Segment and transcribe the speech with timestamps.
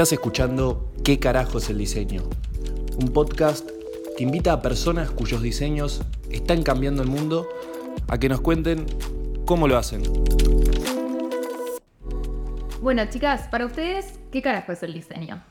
[0.00, 2.22] Estás escuchando ¿Qué carajo es el diseño?
[2.96, 3.68] Un podcast
[4.16, 7.46] que invita a personas cuyos diseños están cambiando el mundo
[8.08, 8.86] a que nos cuenten
[9.44, 10.02] cómo lo hacen.
[12.80, 15.44] Bueno, chicas, para ustedes, ¿qué carajo es el diseño?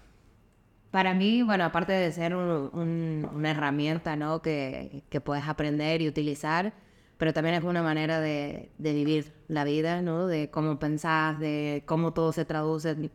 [0.89, 4.41] Para mí, bueno, aparte de ser un- un- una herramienta, ¿no?
[4.41, 6.73] Que, que puedes aprender y utilizar,
[7.19, 10.25] pero también es una manera de, de vivir la vida, ¿no?
[10.25, 13.11] De cómo pensás, de cómo todo se traduce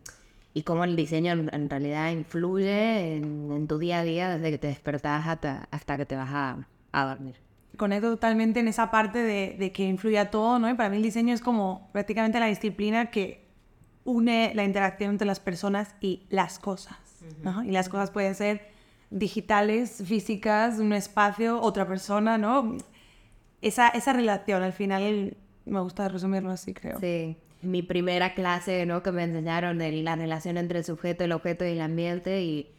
[0.54, 4.58] y cómo el diseño en, realidad influye en, en tu día a día desde que
[4.58, 7.34] te despertás hasta, hasta que te vas a, a dormir.
[7.76, 10.70] Conecto totalmente en esa parte de, de que influye a todo, ¿no?
[10.70, 13.45] Y para mí el diseño es como prácticamente la disciplina que
[14.04, 16.98] une la interacción entre las personas y las cosas,
[17.42, 17.64] ¿no?
[17.64, 18.68] Y las cosas pueden ser
[19.10, 22.76] digitales, físicas, un espacio, otra persona, ¿no?
[23.60, 27.00] Esa, esa relación, al final, me gusta resumirlo así, creo.
[27.00, 27.36] Sí.
[27.64, 29.02] Mi primera clase, ¿no?
[29.02, 32.70] Que me enseñaron de la relación entre el sujeto, el objeto y el ambiente y,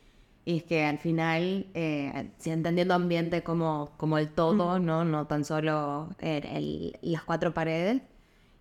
[0.46, 5.04] y es que al final, eh, si entendiendo ambiente como, como el todo, ¿no?
[5.06, 8.02] No tan solo el- el- las cuatro paredes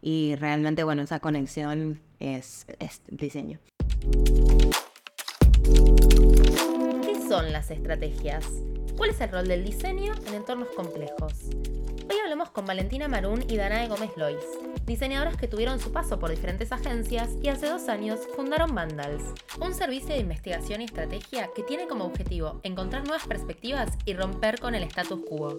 [0.03, 3.59] y realmente, bueno, esa conexión es, es diseño.
[7.03, 8.45] ¿Qué son las estrategias?
[8.97, 11.33] ¿Cuál es el rol del diseño en entornos complejos?
[12.09, 14.45] Hoy hablamos con Valentina Marún y Danae Gómez Lois,
[14.87, 19.25] diseñadoras que tuvieron su paso por diferentes agencias y hace dos años fundaron Vandals,
[19.61, 24.61] un servicio de investigación y estrategia que tiene como objetivo encontrar nuevas perspectivas y romper
[24.61, 25.59] con el status quo.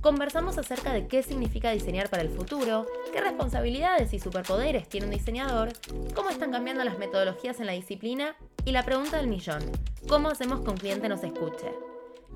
[0.00, 5.12] Conversamos acerca de qué significa diseñar para el futuro, qué responsabilidades y superpoderes tiene un
[5.12, 5.72] diseñador,
[6.16, 9.62] cómo están cambiando las metodologías en la disciplina y la pregunta del millón,
[10.08, 11.91] ¿cómo hacemos que un cliente nos escuche?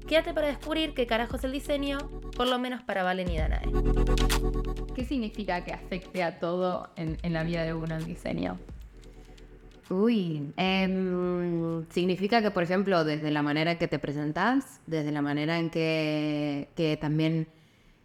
[0.06, 1.98] Quédate para descubrir qué carajo es el diseño,
[2.36, 3.66] por lo menos para Valen y Danae.
[4.94, 8.56] ¿Qué significa que afecte a todo en, en la vida de uno el diseño?
[9.90, 15.22] Uy, em, significa que, por ejemplo, desde la manera en que te presentas, desde la
[15.22, 17.48] manera en que, que también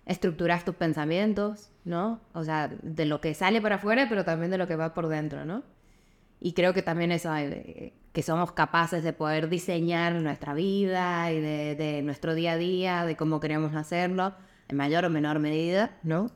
[0.06, 2.20] estructuras tus pensamientos, ¿no?
[2.34, 5.08] O sea, de lo que sale para afuera, pero también de lo que va por
[5.08, 5.64] dentro, ¿no?
[6.42, 11.40] Y creo que también eso, eh, que somos capaces de poder diseñar nuestra vida y
[11.40, 14.34] de, de nuestro día a día, de cómo queremos hacerlo,
[14.68, 16.32] en mayor o menor medida, ¿no?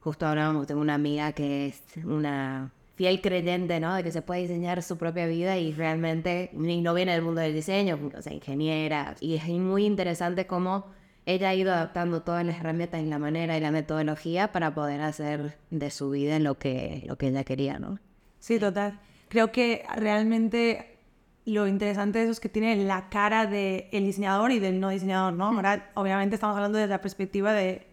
[0.00, 3.94] Justo hablábamos, tengo una amiga que es una fiel creyente, ¿no?
[3.94, 7.40] De que se puede diseñar su propia vida y realmente y no viene del mundo
[7.40, 9.14] del diseño, o sea, ingeniera.
[9.20, 10.86] Y es muy interesante cómo
[11.26, 15.02] ella ha ido adaptando todas las herramientas y la manera y la metodología para poder
[15.02, 17.98] hacer de su vida lo que, lo que ella quería, ¿no?
[18.40, 18.98] Sí, total.
[19.32, 20.98] Creo que realmente
[21.46, 25.32] lo interesante de eso es que tiene la cara del diseñador y del no diseñador,
[25.32, 25.46] ¿no?
[25.46, 27.86] Ahora, obviamente, estamos hablando desde la perspectiva de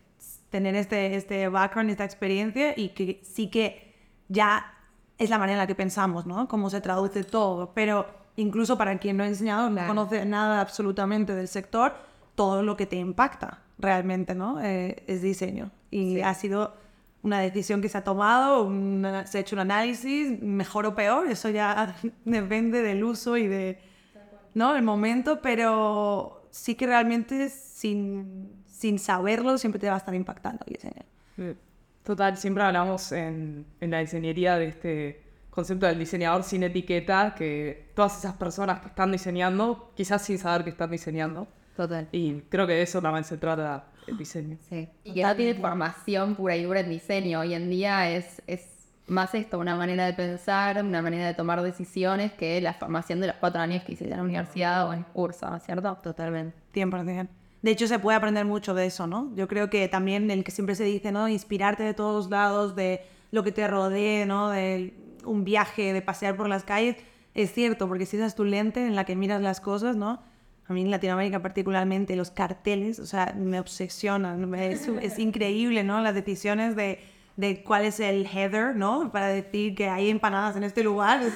[0.49, 3.95] tener este, este background, esta experiencia y que sí que
[4.27, 4.65] ya
[5.17, 6.49] es la manera en la que pensamos, ¿no?
[6.49, 7.71] Cómo se traduce todo.
[7.73, 11.93] Pero incluso para quien no es diseñador, no conoce nada absolutamente del sector,
[12.35, 14.59] todo lo que te impacta realmente, ¿no?
[14.59, 15.71] Eh, es diseño.
[15.89, 16.73] Y ha sido
[17.21, 21.27] una decisión que se ha tomado, una- se ha hecho un análisis, mejor o peor,
[21.27, 23.79] eso ya depende del uso y de,
[24.53, 24.75] ¿no?
[24.75, 30.65] El momento, pero sí que realmente sin, sin saberlo siempre te va a estar impactando.
[31.37, 31.55] Eh,
[32.03, 37.89] Total, siempre hablamos en, en la diseñería de este concepto del diseñador sin etiqueta, que
[37.93, 42.07] todas esas personas que están diseñando, quizás sin saber que están diseñando, Total.
[42.11, 44.57] y creo que de eso también se trata el diseño.
[44.69, 44.89] Sí.
[45.03, 47.39] Y que no tiene formación pura y dura en diseño.
[47.39, 48.61] Hoy en día es, es
[49.07, 53.27] más esto, una manera de pensar, una manera de tomar decisiones que la formación de
[53.27, 55.97] los cuatro años que hice en la universidad o en curso, ¿no es cierto?
[56.01, 56.55] Totalmente.
[56.73, 57.27] 100%.
[57.61, 59.33] De hecho, se puede aprender mucho de eso, ¿no?
[59.35, 61.27] Yo creo que también el que siempre se dice, ¿no?
[61.27, 63.01] Inspirarte de todos lados, de
[63.31, 64.49] lo que te rodee, ¿no?
[64.49, 64.93] De
[65.25, 66.95] un viaje, de pasear por las calles,
[67.33, 70.21] es cierto, porque si esa es tu lente en la que miras las cosas, ¿no?
[70.69, 75.99] A mí en Latinoamérica particularmente los carteles, o sea, me obsesionan, es, es increíble, ¿no?
[76.01, 76.99] Las decisiones de,
[77.37, 79.11] de cuál es el header, ¿no?
[79.11, 81.21] Para decir que hay empanadas en este lugar.
[81.23, 81.33] es-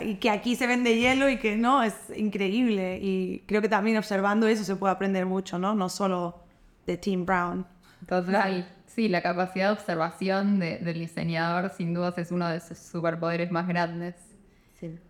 [0.00, 2.98] y que aquí se vende hielo y que no, es increíble.
[3.00, 5.76] Y creo que también observando eso se puede aprender mucho, ¿no?
[5.76, 6.40] No solo
[6.86, 7.64] de Tim Brown.
[8.08, 8.68] Total.
[8.86, 13.52] Sí, la capacidad de observación de- del diseñador sin dudas es uno de sus superpoderes
[13.52, 14.16] más grandes.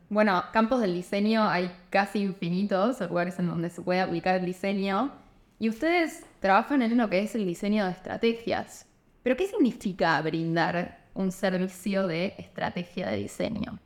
[0.08, 5.12] Bueno, campos del diseño hay casi infinitos, lugares en donde se puede aplicar el diseño.
[5.58, 8.86] Y ustedes trabajan en lo que es el diseño de estrategias.
[9.22, 13.78] Pero ¿qué significa brindar un servicio de estrategia de diseño?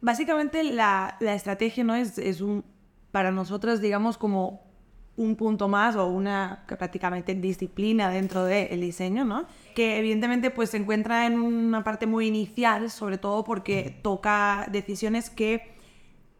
[0.00, 2.64] Básicamente la, la estrategia no es, es un,
[3.10, 4.67] para nosotros, digamos, como
[5.18, 9.46] un punto más o una que prácticamente disciplina dentro del diseño, ¿no?
[9.74, 15.28] Que evidentemente pues se encuentra en una parte muy inicial, sobre todo porque toca decisiones
[15.28, 15.76] que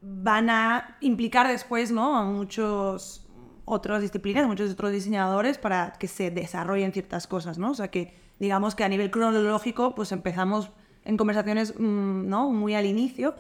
[0.00, 2.16] van a implicar después ¿no?
[2.16, 3.26] a muchos
[3.64, 7.72] otras disciplinas, muchos otros diseñadores para que se desarrollen ciertas cosas, ¿no?
[7.72, 10.70] O sea que digamos que a nivel cronológico pues empezamos
[11.04, 12.50] en conversaciones mm, ¿no?
[12.50, 13.34] muy al inicio,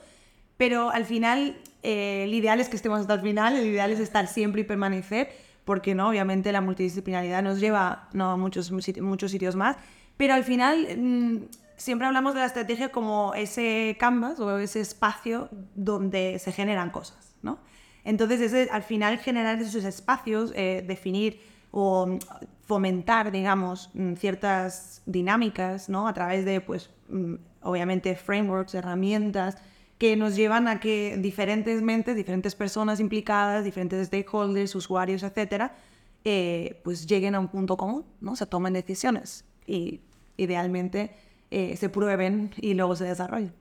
[0.58, 4.00] pero al final eh, el ideal es que estemos hasta el final, el ideal es
[4.00, 5.30] estar siempre y permanecer,
[5.64, 8.32] porque no, obviamente la multidisciplinaridad nos lleva ¿no?
[8.32, 9.76] a muchos, muchos sitios más,
[10.18, 11.36] pero al final mm,
[11.76, 17.34] siempre hablamos de la estrategia como ese canvas o ese espacio donde se generan cosas,
[17.42, 17.58] ¿no?
[18.04, 21.40] Entonces, ese, al final, generar esos espacios, eh, definir
[21.70, 22.18] o mm,
[22.62, 26.08] fomentar, digamos, mm, ciertas dinámicas, ¿no?
[26.08, 29.58] A través de, pues, mm, obviamente, frameworks, herramientas,
[29.98, 35.74] que nos llevan a que diferentes mentes, diferentes personas implicadas, diferentes stakeholders, usuarios, etcétera,
[36.24, 38.36] eh, pues lleguen a un punto común, ¿no?
[38.36, 40.00] Se tomen decisiones y
[40.36, 41.10] idealmente
[41.50, 43.52] eh, se prueben y luego se desarrollen.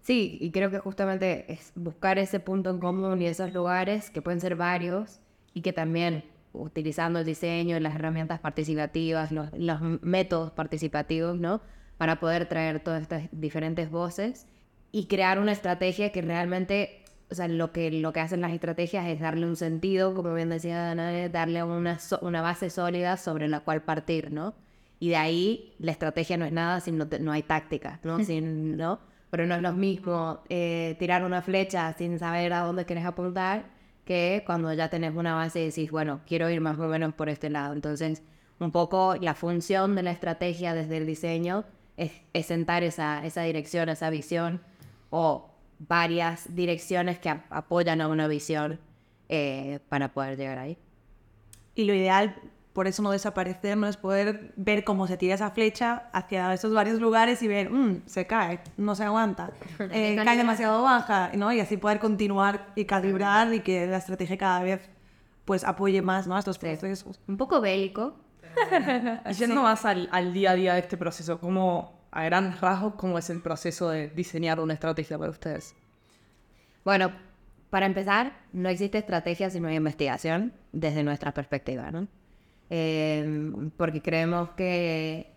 [0.00, 4.22] Sí, y creo que justamente es buscar ese punto en común y esos lugares, que
[4.22, 5.20] pueden ser varios,
[5.52, 11.60] y que también utilizando el diseño las herramientas participativas, los, los métodos participativos, ¿no?
[11.98, 14.46] Para poder traer todas estas diferentes voces
[14.92, 19.06] y crear una estrategia que realmente, o sea, lo que, lo que hacen las estrategias
[19.06, 23.60] es darle un sentido, como bien decía Dana, darle una, una base sólida sobre la
[23.60, 24.54] cual partir, ¿no?
[24.98, 28.18] Y de ahí la estrategia no es nada si no, no hay táctica, ¿no?
[28.24, 29.00] Sin, ¿no?
[29.30, 33.64] pero no es lo mismo eh, tirar una flecha sin saber a dónde quieres apuntar
[34.04, 37.28] que cuando ya tenés una base y decís, bueno, quiero ir más o menos por
[37.28, 37.72] este lado.
[37.72, 38.24] Entonces,
[38.58, 41.64] un poco la función de la estrategia desde el diseño
[41.96, 42.12] es,
[42.44, 44.60] sentar esa, esa dirección, esa visión
[45.10, 48.80] o varias direcciones que apoyan a una visión
[49.28, 50.78] eh, para poder llegar ahí.
[51.74, 52.36] Y lo ideal
[52.72, 56.72] por eso no desaparecer, no es poder ver cómo se tira esa flecha hacia esos
[56.72, 59.50] varios lugares y ver, mmm, se cae, no se aguanta,
[59.90, 61.52] eh, cae demasiado baja, ¿no?
[61.52, 64.88] Y así poder continuar y calibrar y que la estrategia cada vez
[65.44, 66.36] pues apoye más ¿no?
[66.36, 67.20] a estos procesos.
[67.26, 68.14] Un poco bélico.
[69.38, 73.18] Yendo más al, al, día a día de este proceso, ¿cómo, a grandes rasgos, cómo
[73.18, 75.74] es el proceso de diseñar una estrategia para ustedes?
[76.84, 77.12] Bueno,
[77.70, 82.08] para empezar, no existe estrategia si no hay investigación desde nuestra perspectiva, ¿no?
[82.68, 85.32] Em, porque creemos que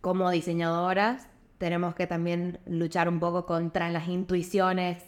[0.00, 1.28] como diseñadoras
[1.58, 5.04] tenemos que también luchar un poco contra las intuiciones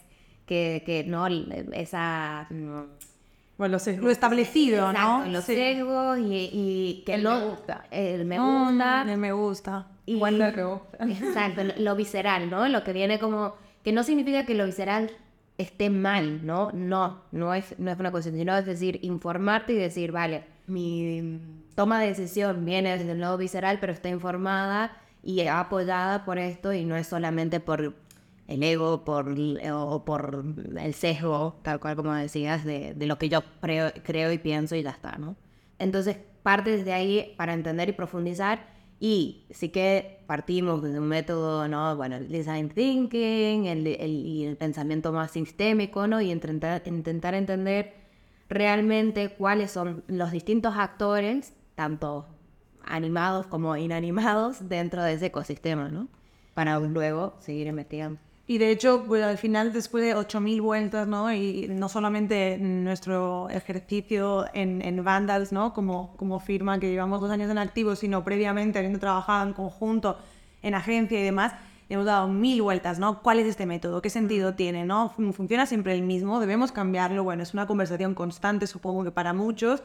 [0.46, 1.26] que, que no,
[1.72, 2.46] esa...
[2.50, 2.82] Mm,
[3.56, 5.26] bueno, lo establecido, ¿no?
[5.26, 7.84] Los sesgos y, que el no, me gusta.
[7.90, 9.02] El me gusta.
[9.02, 9.86] el me gusta.
[10.06, 10.46] Igual lo
[11.00, 12.68] Exacto, lo visceral, ¿no?
[12.68, 13.54] Lo que viene como...
[13.82, 15.10] Que no significa que lo visceral
[15.58, 16.70] esté mal, ¿no?
[16.72, 21.40] No, no es, no es una cuestión, sino es decir, informarte y decir, vale, mi
[21.74, 26.72] toma de decisión viene desde el lado visceral, pero está informada y apoyada por esto
[26.72, 27.94] y no es solamente por
[28.46, 29.34] el ego por,
[29.72, 30.44] o por
[30.78, 34.90] el sesgo, tal cual como decías, de, lo que yo creo, y pienso y ya
[34.90, 35.36] está, ¿no?
[35.78, 38.73] Entonces, parte desde ahí para entender y profundizar
[39.04, 41.94] y sí que partimos de un método, ¿no?
[41.94, 46.22] Bueno, el design thinking el, y el pensamiento más sistémico, ¿no?
[46.22, 47.92] Y intentar, intentar entender
[48.48, 52.24] realmente cuáles son los distintos actores, tanto
[52.82, 56.08] animados como inanimados, dentro de ese ecosistema, ¿no?
[56.54, 58.18] Para luego seguir investigando.
[58.46, 61.32] Y de hecho, pues, al final, después de 8.000 vueltas, ¿no?
[61.32, 65.72] Y no solamente nuestro ejercicio en, en, Vandals, ¿no?
[65.72, 70.18] Como, como firma que llevamos dos años en activo, sino previamente habiendo trabajado en conjunto
[70.62, 71.54] en agencia y demás,
[71.88, 73.22] hemos dado mil vueltas, ¿no?
[73.22, 74.02] ¿Cuál es este método?
[74.02, 74.56] ¿Qué sentido mm.
[74.56, 74.84] tiene?
[74.84, 75.10] ¿No?
[75.32, 76.40] ¿Funciona siempre el mismo?
[76.40, 77.24] ¿Debemos cambiarlo?
[77.24, 79.82] Bueno, es una conversación constante, supongo que para muchos,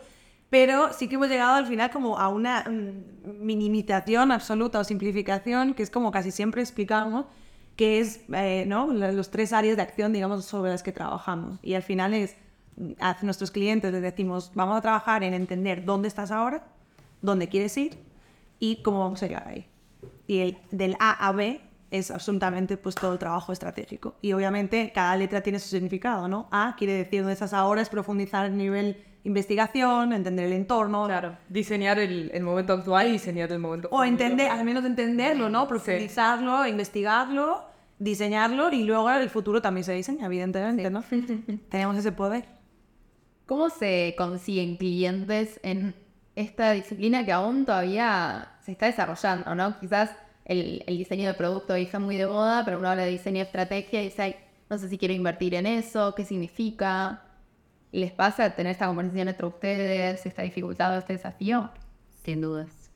[0.49, 5.73] pero sí que hemos llegado al final como a una mm, minimización absoluta o simplificación,
[5.73, 7.25] que es como casi siempre explicamos,
[7.79, 8.87] que es, eh, ¿no?
[8.87, 11.59] Los tres áreas de acción, digamos, sobre las que trabajamos.
[11.61, 12.35] Y al final es,
[12.99, 16.67] a nuestros clientes les decimos, vamos a trabajar en entender dónde estás ahora,
[17.21, 17.97] dónde quieres ir
[18.59, 19.65] y cómo vamos a llegar ahí.
[20.27, 24.17] Y el, del A a B es absolutamente pues todo el trabajo estratégico.
[24.21, 26.49] Y obviamente cada letra tiene su significado, ¿no?
[26.51, 31.05] A quiere decir dónde estás ahora, es profundizar el nivel investigación, entender el entorno.
[31.05, 35.49] Claro, diseñar el, el momento actual y diseñar el momento O entender, al menos entenderlo,
[35.49, 35.65] ¿no?
[35.65, 37.68] Profundizarlo, investigarlo,
[37.99, 41.03] diseñarlo y luego el futuro también se diseña, evidentemente, ¿no?
[41.69, 42.45] Tenemos ese poder.
[43.45, 45.93] ¿Cómo se consiguen clientes en
[46.35, 49.79] esta disciplina que aún todavía se está desarrollando, ¿no?
[49.79, 50.11] Quizás
[50.45, 54.01] el, diseño de producto está muy de moda, pero uno habla de diseño de estrategia
[54.01, 54.37] y dice,
[54.69, 57.23] no sé si quiero invertir en eso, qué significa.
[57.91, 61.71] ¿Les pasa tener esta conversación entre ustedes, esta dificultad, este desafío?
[62.23, 62.91] Sin dudas.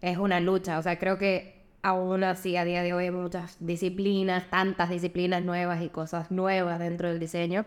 [0.00, 3.56] Es una lucha, o sea, creo que aún así a día de hoy hay muchas
[3.60, 7.64] disciplinas, tantas disciplinas nuevas y cosas nuevas dentro del diseño.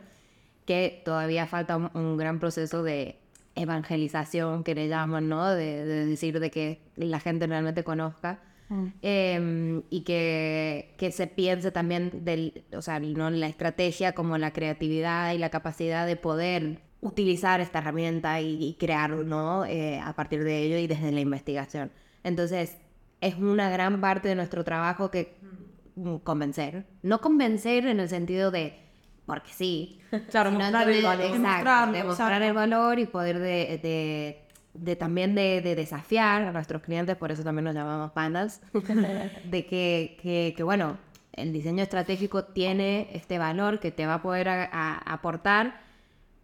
[0.66, 3.18] que todavía falta un, un gran proceso de
[3.56, 5.50] evangelización que le llaman, ¿no?
[5.52, 8.42] De, de decir de que la gente realmente conozca.
[9.04, 14.54] Eh, y que, que se piense también del, o sea, no la estrategia como la
[14.54, 19.66] creatividad y la capacidad de poder utilizar esta herramienta y, y crear, ¿no?
[19.66, 21.92] Eh, a partir de ello y desde la investigación.
[22.24, 22.78] Entonces,
[23.22, 25.36] es una gran parte de nuestro trabajo que
[25.96, 26.86] mm, convencer.
[27.02, 28.78] No convencer en el sentido de,
[29.26, 30.00] porque sí.
[30.30, 31.26] Claro, mostrar el valor.
[31.36, 31.64] Exacto,
[31.98, 34.42] demostrar el valor y poder de, de-
[34.74, 38.62] de también de, de desafiar a nuestros clientes, por eso también nos llamamos pandas,
[39.46, 40.98] de que, que, que, bueno,
[41.32, 45.80] el diseño estratégico tiene este valor que te va a poder a- a- aportar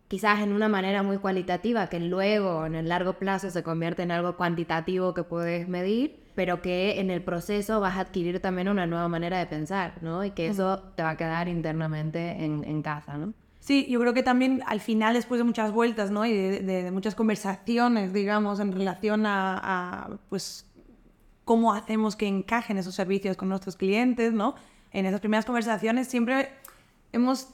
[0.08, 4.12] quizás en una manera muy cualitativa, que luego en el largo plazo se convierte en
[4.12, 8.88] algo cuantitativo que puedes medir, pero que en el proceso vas a adquirir también una
[8.88, 10.26] nueva manera de pensar, ¿no?
[10.26, 13.36] Y que eso te va a quedar internamente en, en casa, ¿no?
[13.60, 16.26] Sí, yo creo que también al final, después de muchas vueltas, ¿no?
[16.26, 20.66] Y de, de- de muchas conversaciones, digamos, en relación a, a, pues,
[21.46, 24.56] cómo hacemos que encajen esos servicios con nuestros clientes, ¿no?
[24.92, 26.50] En esas primeras conversaciones siempre
[27.12, 27.50] hemos,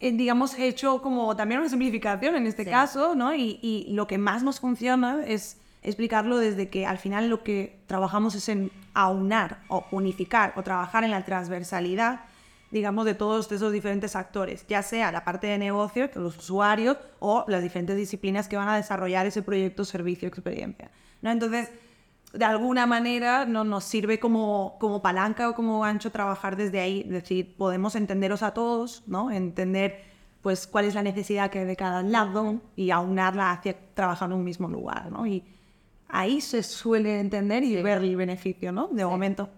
[0.00, 2.70] eh, digamos, hecho como también una simplificación en este Sí.
[2.70, 3.32] caso, ¿no?
[3.36, 7.80] Y, y lo que más nos funciona es explicarlo desde que al final lo que
[7.86, 12.20] trabajamos es en aunar o unificar o trabajar en la transversalidad
[12.70, 17.44] digamos, de todos esos diferentes actores, ya sea la parte de negocio, los usuarios, o
[17.48, 20.90] las diferentes disciplinas que van a desarrollar ese proyecto, servicio, experiencia.
[21.20, 21.30] ¿no?
[21.30, 21.70] Entonces,
[22.32, 27.00] de alguna manera no nos sirve como, como palanca o como gancho trabajar desde ahí,
[27.00, 29.30] es decir, podemos entenderos a todos, ¿no?
[29.30, 30.08] entender
[30.40, 34.36] pues cuál es la necesidad que hay de cada lado y aunarla hacia trabajar en
[34.36, 35.10] un mismo lugar.
[35.10, 35.26] ¿no?
[36.12, 38.88] Ahí se suele entender y ver el beneficio, ¿no?
[38.88, 39.48] De momento.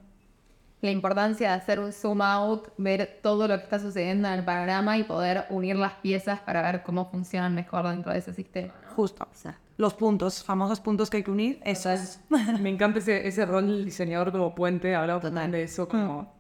[0.81, 4.45] La importancia de hacer un zoom out, ver todo lo que está sucediendo en el
[4.45, 8.73] panorama y poder unir las piezas para ver cómo funcionan mejor dentro de ese sistema.
[8.97, 9.25] Justo.
[9.31, 9.61] Exacto.
[9.77, 12.21] Los puntos, famosos puntos que hay que unir, eso es.
[12.61, 16.33] Me encanta ese, ese rol del diseñador como puente, también de eso, como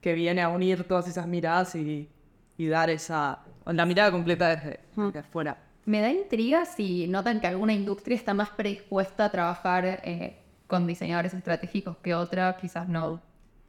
[0.00, 2.08] que viene a unir todas esas miradas y,
[2.58, 5.65] y dar esa, la mirada completa desde, desde afuera.
[5.86, 10.86] Me da intriga si notan que alguna industria está más predispuesta a trabajar eh, con
[10.86, 13.20] diseñadores estratégicos que otra, quizás no.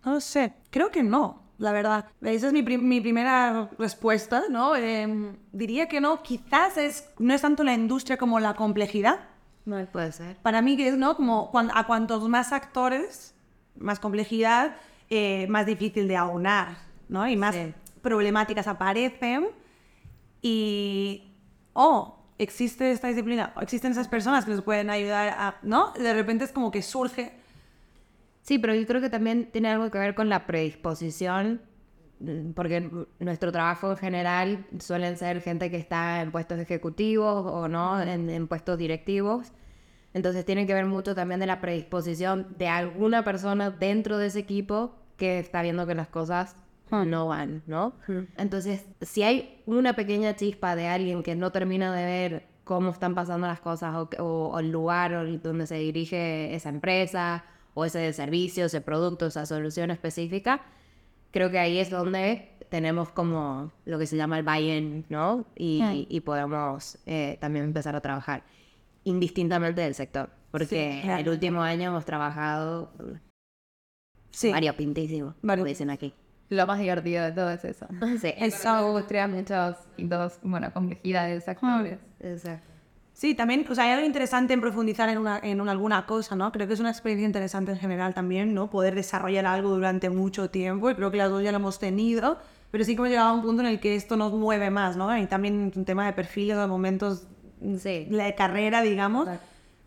[0.03, 2.05] No lo sé, creo que no, la verdad.
[2.21, 4.75] Esa es mi, prim- mi primera respuesta, ¿no?
[4.75, 9.19] Em, diría que no, quizás es, no es tanto la industria como la complejidad.
[9.91, 10.37] Puede ser.
[10.37, 11.15] Para mí que es, ¿no?
[11.17, 13.35] Como a cuantos más actores,
[13.77, 14.75] más complejidad,
[15.09, 16.77] eh, más difícil de aunar,
[17.09, 17.27] ¿no?
[17.27, 17.73] Y más Sí.
[18.01, 19.47] problemáticas aparecen
[20.41, 21.23] y,
[21.77, 25.93] oh, existe esta disciplina, o existen esas personas que nos pueden ayudar a, ¿no?
[25.93, 27.33] De repente es como que surge
[28.47, 31.61] Sí, pero yo creo que también tiene algo que ver con la predisposición,
[32.21, 37.67] mm, porque nuestro trabajo en general suelen ser gente que está en puestos ejecutivos o
[37.67, 39.51] no, en, en puestos directivos.
[40.13, 44.39] Entonces tiene que ver mucho también de la predisposición de alguna persona dentro de ese
[44.39, 46.55] equipo que está viendo que las cosas
[46.91, 47.93] no van, ¿no?
[48.37, 53.15] Entonces, si hay una pequeña chispa de alguien que no termina de ver cómo están
[53.15, 57.45] pasando las cosas o, o- o el lugar o el- donde se dirige esa empresa
[57.73, 60.61] o ese servicio, ese producto, esa solución específica,
[61.31, 65.45] creo que ahí es donde tenemos como lo que se llama el buy-in, ¿no?
[65.55, 68.43] Y, y podemos eh, también empezar a trabajar
[69.05, 70.29] indistintamente del sector.
[70.51, 71.21] Porque claro.
[71.21, 72.91] el último año hemos trabajado
[74.31, 74.51] Sí.
[74.51, 76.13] variopintísimo, como Vario- dicen aquí.
[76.49, 77.87] Lo más divertido de todo es eso.
[78.21, 81.99] Sí, Esa industria, muchos dos, bueno, complejidades, actores.
[82.19, 82.65] exacto.
[83.13, 86.35] Sí, también, o sea, hay algo interesante en profundizar en, una, en una- alguna cosa,
[86.35, 86.51] ¿no?
[86.51, 88.69] Creo que es una experiencia interesante en general también, ¿no?
[88.69, 92.37] Poder desarrollar algo durante mucho tiempo, y creo que las dos ya lo hemos tenido,
[92.69, 94.95] pero sí que hemos llegado a un punto en el que esto nos mueve más,
[94.97, 95.17] ¿no?
[95.17, 97.25] Y también un tema de perfiles, de momentos
[97.79, 98.05] Sí.
[98.05, 99.27] de carrera, digamos,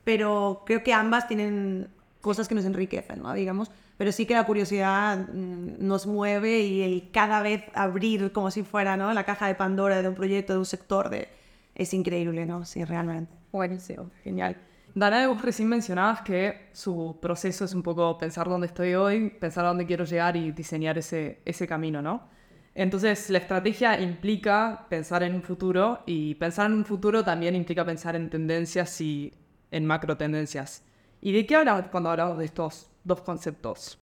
[0.03, 1.89] pero creo que ambas tienen
[2.21, 3.33] cosas que nos enriquecen, ¿no?
[3.35, 8.51] Digamos, pero sí que la curiosidad mm, nos mueve y el cada vez abrir como
[8.51, 9.13] si fuera, ¿no?
[9.13, 11.29] La caja de Pandora de un proyecto, de un sector, de...
[11.75, 12.65] es increíble, ¿no?
[12.65, 13.33] Sí, realmente.
[13.53, 14.57] Buenísimo, genial.
[14.95, 19.65] Dana, vos recién mencionabas que su proceso es un poco pensar dónde estoy hoy, pensar
[19.65, 22.29] dónde quiero llegar y diseñar ese, ese camino, ¿no?
[22.75, 27.85] Entonces, la estrategia implica pensar en un futuro y pensar en un futuro también implica
[27.85, 29.33] pensar en tendencias y
[29.71, 30.85] en macro tendencias.
[31.21, 33.99] ¿Y de qué hablamos cuando hablamos de estos dos conceptos?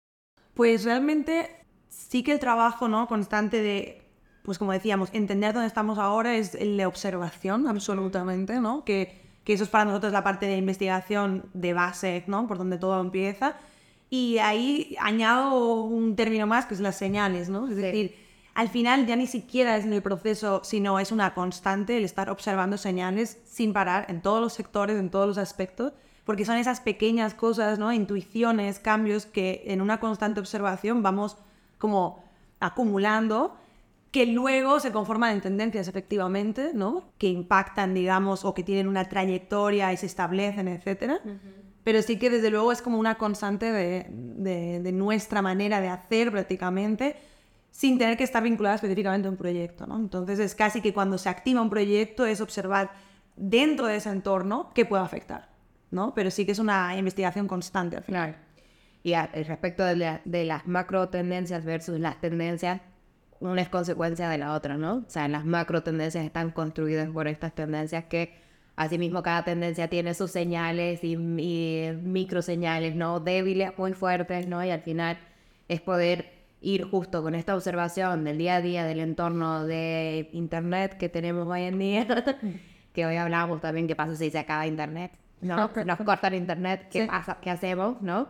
[0.55, 1.51] Pues realmente
[1.89, 3.07] sí que el trabajo ¿no?
[3.07, 4.03] constante de,
[4.43, 8.85] pues como decíamos, entender dónde estamos ahora es de observación, absolutamente, ¿no?
[8.85, 12.47] Que, que eso es para nosotros la parte de investigación de base, ¿no?
[12.47, 13.57] Por donde todo empieza.
[14.11, 17.69] Y ahí añado un término más que es las señales, ¿no?
[17.69, 18.17] Es decir,
[18.55, 22.31] al final ya ni siquiera es en el proceso, sino es una constante el estar
[22.31, 25.93] observando señales sin parar en todos los sectores, en todos los aspectos,
[26.25, 27.93] porque son esas pequeñas cosas, ¿no?
[27.93, 31.37] Intuiciones, cambios que en una constante observación vamos
[31.79, 32.25] como
[32.61, 33.57] acumulando
[34.11, 37.03] que luego se conforman en tendencias efectivamente, ¿no?
[37.19, 41.21] Que impactan, digamos, o que tienen una trayectoria y se establecen, etcétera.
[41.83, 45.89] Pero sí que desde luego es como una constante de, de, de nuestra manera de
[45.89, 47.17] hacer prácticamente
[47.73, 49.85] sin tener que estar vinculada específicamente a un proyecto.
[49.85, 49.97] ¿no?
[49.97, 52.93] Entonces es casi que cuando se activa un proyecto es observar
[53.35, 55.54] dentro de ese entorno qué puede afectar.
[55.95, 56.13] ¿No?
[56.15, 58.37] Pero sí que es una investigación constante al final.
[59.03, 62.81] Y a- respecto de, la- de las macro tendencias versus las tendencias,
[63.41, 64.97] una es consecuencia de la otra, ¿no?
[65.07, 68.35] O sea, las macro tendencias están construidas por estas tendencias que,
[68.77, 73.21] asimismo, cada tendencia tiene sus señales y, y micro señales, ¿no?
[73.21, 74.65] Débiles, muy fuertes, ¿no?
[74.65, 75.19] Y al final
[75.69, 76.33] es poder
[76.63, 81.47] ir justo con esta observación del día a día del entorno de Internet que tenemos
[81.47, 82.07] hoy en día,
[82.95, 85.13] que hoy hablábamos también qué pasa si se acaba Internet,
[85.45, 85.71] ¿no?
[85.75, 87.09] Si nos cortan Internet, ¿qué Sí.
[87.09, 87.39] pasa?
[87.41, 88.29] ¿Qué hacemos, no?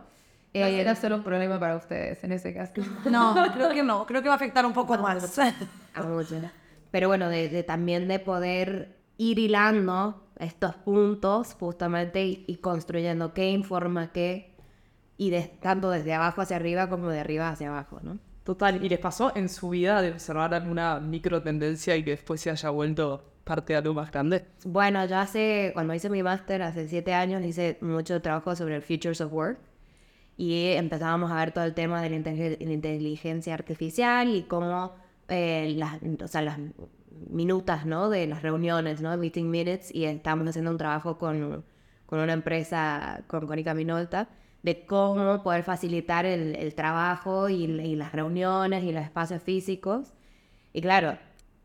[0.53, 2.73] Eh, Eh, era solo un problema para ustedes en ese caso.
[3.09, 4.05] No, creo que no.
[4.05, 5.37] Creo que va a afectar un poco más.
[5.95, 6.35] a mucho.
[6.91, 13.33] Pero bueno, de, de también de poder ir hilando estos puntos justamente y, y construyendo
[13.33, 14.53] qué informa qué
[15.17, 18.17] y de, tanto desde abajo hacia arriba como de arriba hacia abajo, ¿no?
[18.43, 22.41] Total, ¿y les pasó en su vida de observar alguna micro tendencia y que después
[22.41, 24.43] se haya vuelto parte de algo más grande?
[24.65, 28.81] Bueno, yo hace, cuando hice mi máster hace siete años, hice mucho trabajo sobre el
[28.81, 29.59] Futures of Work
[30.35, 34.95] y empezábamos a ver todo el tema de la, inteligen- la inteligencia artificial y cómo
[35.29, 36.59] eh, las, o sea, las
[37.29, 38.09] minutas ¿no?
[38.09, 39.15] de las reuniones, ¿no?
[39.15, 41.63] meeting minutes, y estábamos haciendo un trabajo con,
[42.05, 44.27] con una empresa, con Conica Minolta,
[44.63, 50.13] de cómo poder facilitar el, el trabajo y, y las reuniones y los espacios físicos.
[50.73, 51.17] Y claro,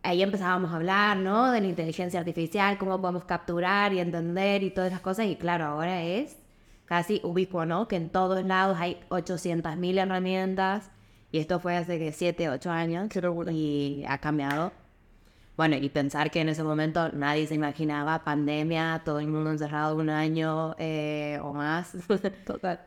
[0.02, 1.50] ahí empezábamos a hablar, ¿no?
[1.52, 5.26] De la inteligencia artificial, cómo podemos capturar y entender y todas esas cosas.
[5.26, 6.36] Y claro, ahora es
[6.86, 7.88] casi ubicuo, ¿no?
[7.88, 10.90] Que en todos lados hay 800.000 herramientas.
[11.32, 13.08] Y esto fue hace que 7, 8 años.
[13.08, 13.20] Qué.
[13.52, 14.72] Y ha cambiado.
[15.56, 19.96] Bueno, y pensar que en ese momento nadie se imaginaba pandemia, todo el mundo encerrado
[19.96, 21.92] un año eh, o más.
[22.46, 22.80] Total.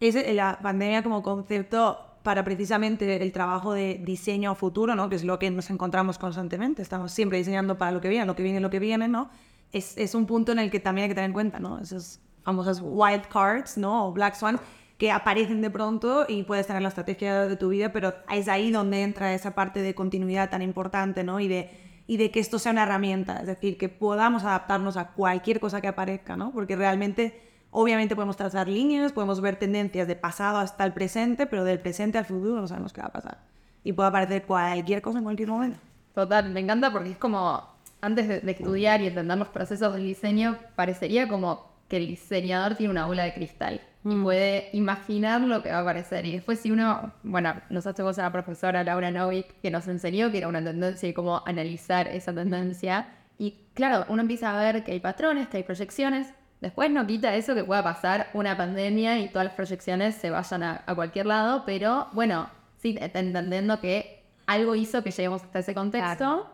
[0.00, 5.08] Es eh, la pandemia como concepto para precisamente el trabajo de diseño a futuro, ¿no?
[5.08, 6.82] que es lo que nos encontramos constantemente.
[6.82, 9.30] Estamos siempre diseñando para lo que viene, lo que viene, lo que viene, ¿no?
[9.72, 11.78] Es, es un punto en el que también hay que tener en cuenta, ¿no?
[11.78, 14.08] Esas famosas wild cards, ¿no?
[14.08, 14.60] O black swan,
[14.98, 18.70] que aparecen de pronto y puedes tener la estrategia de tu vida, pero es ahí
[18.70, 21.40] donde entra esa parte de continuidad tan importante, ¿no?
[21.40, 21.70] Y de,
[22.06, 25.80] y de que esto sea una herramienta, es decir, que podamos adaptarnos a cualquier cosa
[25.80, 26.52] que aparezca, ¿no?
[26.52, 31.64] Porque realmente Obviamente podemos trazar líneas, podemos ver tendencias de pasado hasta el presente, pero
[31.64, 33.38] del presente al futuro no sabemos qué va a pasar.
[33.82, 35.78] Y puede aparecer cualquier cosa en cualquier momento.
[36.14, 37.66] Total, me encanta porque es como,
[38.00, 42.76] antes de, de estudiar y entender los procesos del diseño, parecería como que el diseñador
[42.76, 46.26] tiene una bola de cristal y puede imaginar lo que va a aparecer.
[46.26, 50.30] Y después si uno, bueno, nosotros tenemos a la profesora Laura Novik que nos enseñó
[50.30, 53.08] que era una tendencia y cómo analizar esa tendencia.
[53.38, 56.28] Y claro, uno empieza a ver que hay patrones, que hay proyecciones.
[56.62, 60.62] Después no quita eso que pueda pasar una pandemia y todas las proyecciones se vayan
[60.62, 62.48] a, a cualquier lado, pero bueno,
[62.78, 66.48] sí, entendiendo que algo hizo que lleguemos hasta ese contexto.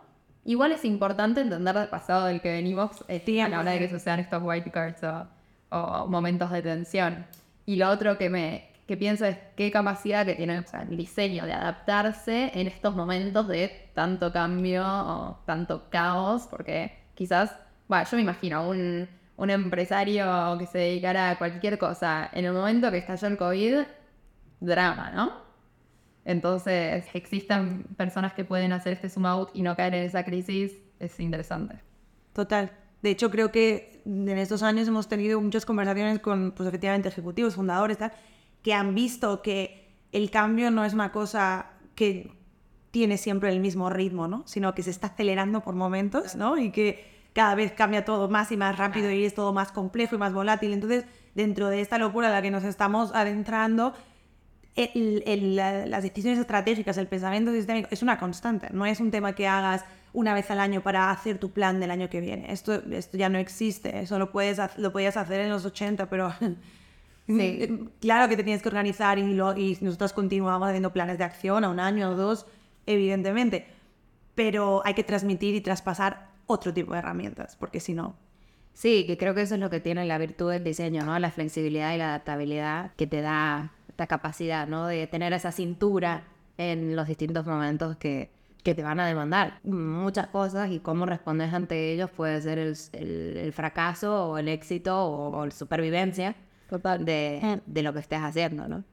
[0.45, 3.89] Igual es importante entender del pasado del que venimos eh, a la hora de que
[3.89, 5.27] sucedan estos white cards o,
[5.69, 7.27] o momentos de tensión.
[7.67, 10.97] Y lo otro que me que pienso es qué capacidad que tiene o sea, el
[10.97, 17.55] diseño de adaptarse en estos momentos de tanto cambio o tanto caos, porque quizás,
[17.87, 19.07] bueno, yo me imagino un,
[19.39, 23.75] un empresario que se dedicara a cualquier cosa, en el momento que estalló el COVID,
[24.59, 25.31] drama, ¿no?
[26.25, 30.73] Entonces, existan personas que pueden hacer este zoom out y no caer en esa crisis,
[30.99, 31.79] es interesante.
[32.33, 32.71] Total.
[33.01, 37.55] De hecho, creo que en estos años hemos tenido muchas conversaciones con, pues efectivamente, ejecutivos,
[37.55, 38.11] fundadores, tal,
[38.61, 42.33] que han visto que el cambio no es una cosa que
[42.91, 44.43] tiene siempre el mismo ritmo, ¿no?
[44.45, 46.57] Sino que se está acelerando por momentos, ¿no?
[46.57, 50.15] Y que cada vez cambia todo más y más rápido y es todo más complejo
[50.15, 50.73] y más volátil.
[50.73, 53.93] Entonces, dentro de esta locura en la que nos estamos adentrando,
[54.75, 59.11] el- el- la- las decisiones estratégicas, el pensamiento sistémico es una constante, no es un
[59.11, 62.51] tema que hagas una vez al año para hacer tu plan del año que viene.
[62.51, 66.33] Esto, esto ya no existe, eso lo, puedes, lo podías hacer en los 80, pero
[68.01, 71.63] claro que te tienes que organizar y, lo, y nosotros continuamos haciendo planes de acción
[71.63, 72.47] a un año o dos,
[72.87, 73.67] evidentemente,
[74.33, 78.15] pero hay que transmitir y traspasar otro tipo de herramientas, porque si no,
[78.73, 81.17] Sí, que creo que eso es lo que tiene la virtud del diseño, ¿no?
[81.19, 84.87] La flexibilidad y la adaptabilidad que te da esta capacidad, ¿no?
[84.87, 86.23] De tener esa cintura
[86.57, 88.31] en los distintos momentos que,
[88.63, 92.77] que te van a demandar muchas cosas y cómo respondes ante ellos puede ser el,
[92.93, 96.35] el- el fracaso o el éxito o, o la supervivencia
[96.99, 98.83] de, de lo que estés haciendo, ¿no?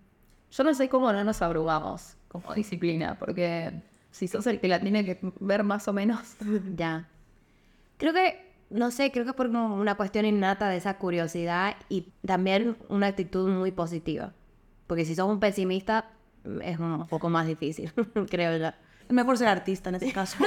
[0.50, 4.80] Yo no sé cómo no nos abrumamos como disciplina, porque si sos el que la
[4.80, 6.36] tiene que ver más o menos.
[6.76, 7.08] Ya.
[7.98, 12.12] Creo que, no sé, creo que es por una cuestión innata de esa curiosidad y
[12.26, 14.32] también una actitud muy positiva.
[14.86, 16.10] Porque si sos un pesimista,
[16.62, 17.92] es un poco más difícil,
[18.30, 18.66] creo yo.
[19.08, 20.36] Es mejor ser artista en este caso.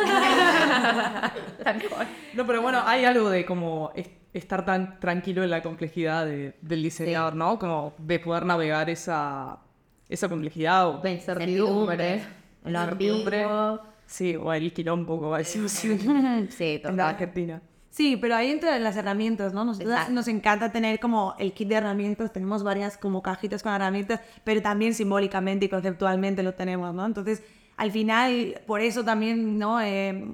[2.34, 6.56] No, pero bueno, hay algo de como es- estar tan tranquilo en la complejidad de-
[6.62, 7.58] del diseñador, ¿no?
[7.60, 9.60] Como de poder navegar esa,
[10.08, 10.88] esa complejidad.
[10.90, 12.24] O, La incertidumbre.
[12.64, 13.44] Lo Incertidumbre.
[13.44, 13.82] ambiguo.
[14.10, 17.00] Sí, o el quilombo, como decimos Sí, en la total.
[17.00, 17.62] Argentina.
[17.92, 19.72] Sí, pero ahí entran las herramientas, ¿no?
[19.72, 20.12] Exacto.
[20.12, 24.62] nos encanta tener como el kit de herramientas, tenemos varias como cajitas con herramientas, pero
[24.62, 27.06] también simbólicamente y conceptualmente lo tenemos, ¿no?
[27.06, 27.42] Entonces,
[27.78, 29.82] al final, por eso también, ¿no?
[29.82, 30.34] Eh,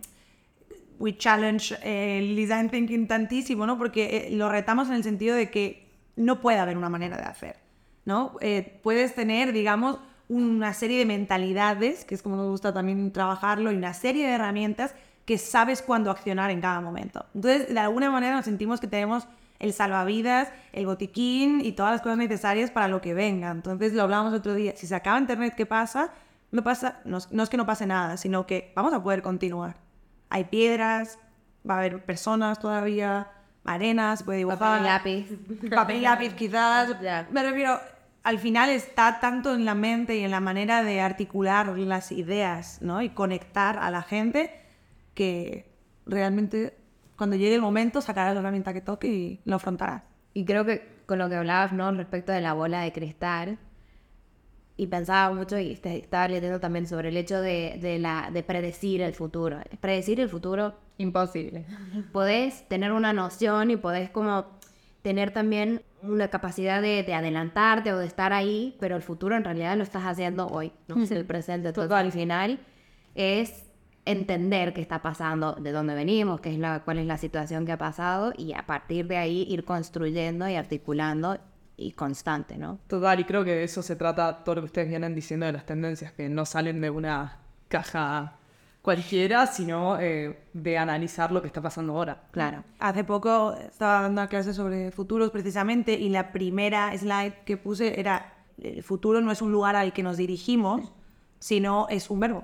[1.00, 3.78] we challenge eh, el design thinking tantísimo, ¿no?
[3.78, 7.24] Porque eh, lo retamos en el sentido de que no puede haber una manera de
[7.24, 7.58] hacer,
[8.06, 8.36] ¿no?
[8.42, 13.72] Eh, puedes tener, digamos, una serie de mentalidades, que es como nos gusta también trabajarlo,
[13.72, 17.26] y una serie de herramientas que sabes cuándo accionar en cada momento.
[17.34, 19.28] Entonces, de alguna manera nos sentimos que tenemos
[19.60, 23.50] el salvavidas, el botiquín y todas las cosas necesarias para lo que venga.
[23.52, 26.12] Entonces, lo hablábamos otro día, si se acaba Internet, ¿qué pasa?
[26.52, 29.22] No, pasa, no, es- no es que no pase nada, sino que vamos a poder
[29.22, 29.78] continuar.
[30.30, 31.18] Hay piedras,
[31.68, 33.28] va a haber personas todavía,
[33.64, 34.60] arenas, puede dibujar.
[34.60, 35.70] Papel y lápiz.
[35.76, 36.90] Papel y lápiz quizás.
[37.32, 37.80] Me refiero,
[38.26, 42.82] al final está tanto en la mente y en la manera de articular las ideas,
[42.82, 43.02] ¿no?
[43.02, 44.52] Y conectar a la gente
[45.14, 45.72] que
[46.06, 46.76] realmente
[47.18, 50.04] cuando llegue el momento sacarás la herramienta que toque y lo afrontarás.
[50.34, 51.92] Y creo que con lo que hablabas, ¿no?
[51.92, 53.58] Respecto de la bola de cristal,
[54.78, 58.44] y pensaba mucho y te- estaba leyendo también sobre el hecho de, de la, de
[58.44, 59.60] predecir el futuro.
[59.80, 61.66] Predecir el futuro, Imposible.
[62.12, 64.46] podés tener una noción y podés como
[65.02, 69.44] tener también una capacidad de, de adelantarte o de estar ahí, pero el futuro en
[69.44, 71.70] realidad lo estás haciendo hoy, no es el presente.
[71.70, 72.60] Entonces, al final
[73.16, 73.66] es
[74.06, 77.72] entender qué está pasando, de dónde venimos, qué es la, cuál es la situación que
[77.72, 81.38] ha pasado y a partir de ahí ir construyendo y articulando
[81.78, 82.80] y constante, ¿no?
[82.88, 85.54] Total, y creo que de eso se trata todo lo que ustedes vienen diciendo de
[85.54, 88.38] las tendencias, que no salen de una caja
[88.86, 92.22] cualquiera, sino eh, de analizar lo que está pasando ahora.
[92.30, 92.64] Claro.
[92.78, 98.00] Hace poco estaba dando una clase sobre futuros precisamente y la primera slide que puse
[98.00, 100.94] era el futuro no es un lugar al que nos dirigimos,
[101.40, 102.44] sino es un verbo.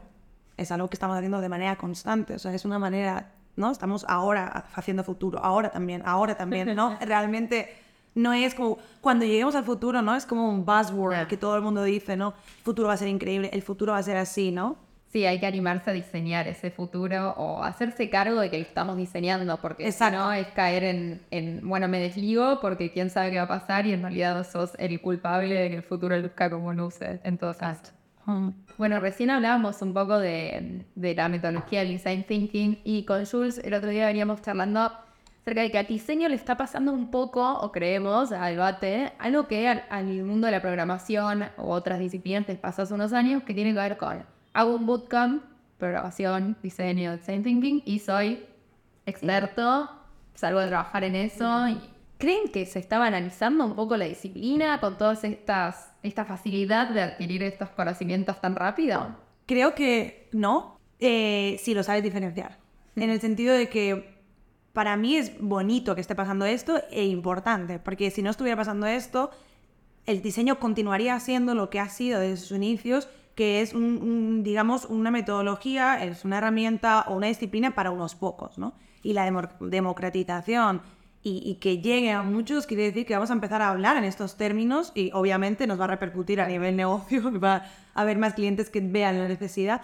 [0.57, 3.71] Es algo que estamos haciendo de manera constante, o sea, es una manera, ¿no?
[3.71, 6.97] Estamos ahora haciendo futuro, ahora también, ahora también, ¿no?
[7.01, 7.69] Realmente
[8.15, 10.15] no es como cuando lleguemos al futuro, ¿no?
[10.15, 12.33] Es como un buzzword que todo el mundo dice, ¿no?
[12.57, 14.75] El futuro va a ser increíble, el futuro va a ser así, ¿no?
[15.11, 18.95] Sí, hay que animarse a diseñar ese futuro o hacerse cargo de que lo estamos
[18.95, 20.17] diseñando, porque Exacto.
[20.17, 23.85] no es caer en, en, bueno, me desligo porque quién sabe qué va a pasar
[23.85, 27.53] y en realidad sos el culpable de que el futuro luzca como luce en todo
[27.53, 27.91] caso.
[28.77, 33.57] Bueno, recién hablábamos un poco de, de la metodología del design thinking y con Jules
[33.57, 34.93] el otro día veníamos charlando
[35.41, 39.47] acerca de que al diseño le está pasando un poco, o creemos, al debate, algo
[39.47, 43.43] que al, al mundo de la programación u otras disciplinas les pasó hace unos años,
[43.43, 45.43] que tiene que ver con, hago un bootcamp,
[45.77, 48.45] programación, diseño, design thinking, y soy
[49.05, 49.89] experto,
[50.35, 51.65] salgo de trabajar en eso.
[52.17, 57.41] ¿Creen que se está banalizando un poco la disciplina con estas, esta facilidad de adquirir
[57.41, 59.15] estos conocimientos tan rápido?
[59.47, 62.59] Creo que no, eh, si lo sabes diferenciar.
[62.95, 64.21] En el sentido de que
[64.73, 68.85] para mí es bonito que esté pasando esto e importante, porque si no estuviera pasando
[68.85, 69.31] esto,
[70.05, 73.09] el diseño continuaría siendo lo que ha sido desde sus inicios,
[73.41, 78.13] que es, un, un, digamos, una metodología, es una herramienta o una disciplina para unos
[78.13, 78.73] pocos, ¿no?
[79.01, 80.83] Y la demo- democratización
[81.23, 84.03] y, y que llegue a muchos quiere decir que vamos a empezar a hablar en
[84.03, 88.35] estos términos y obviamente nos va a repercutir a nivel negocio, va a haber más
[88.35, 89.81] clientes que vean la necesidad.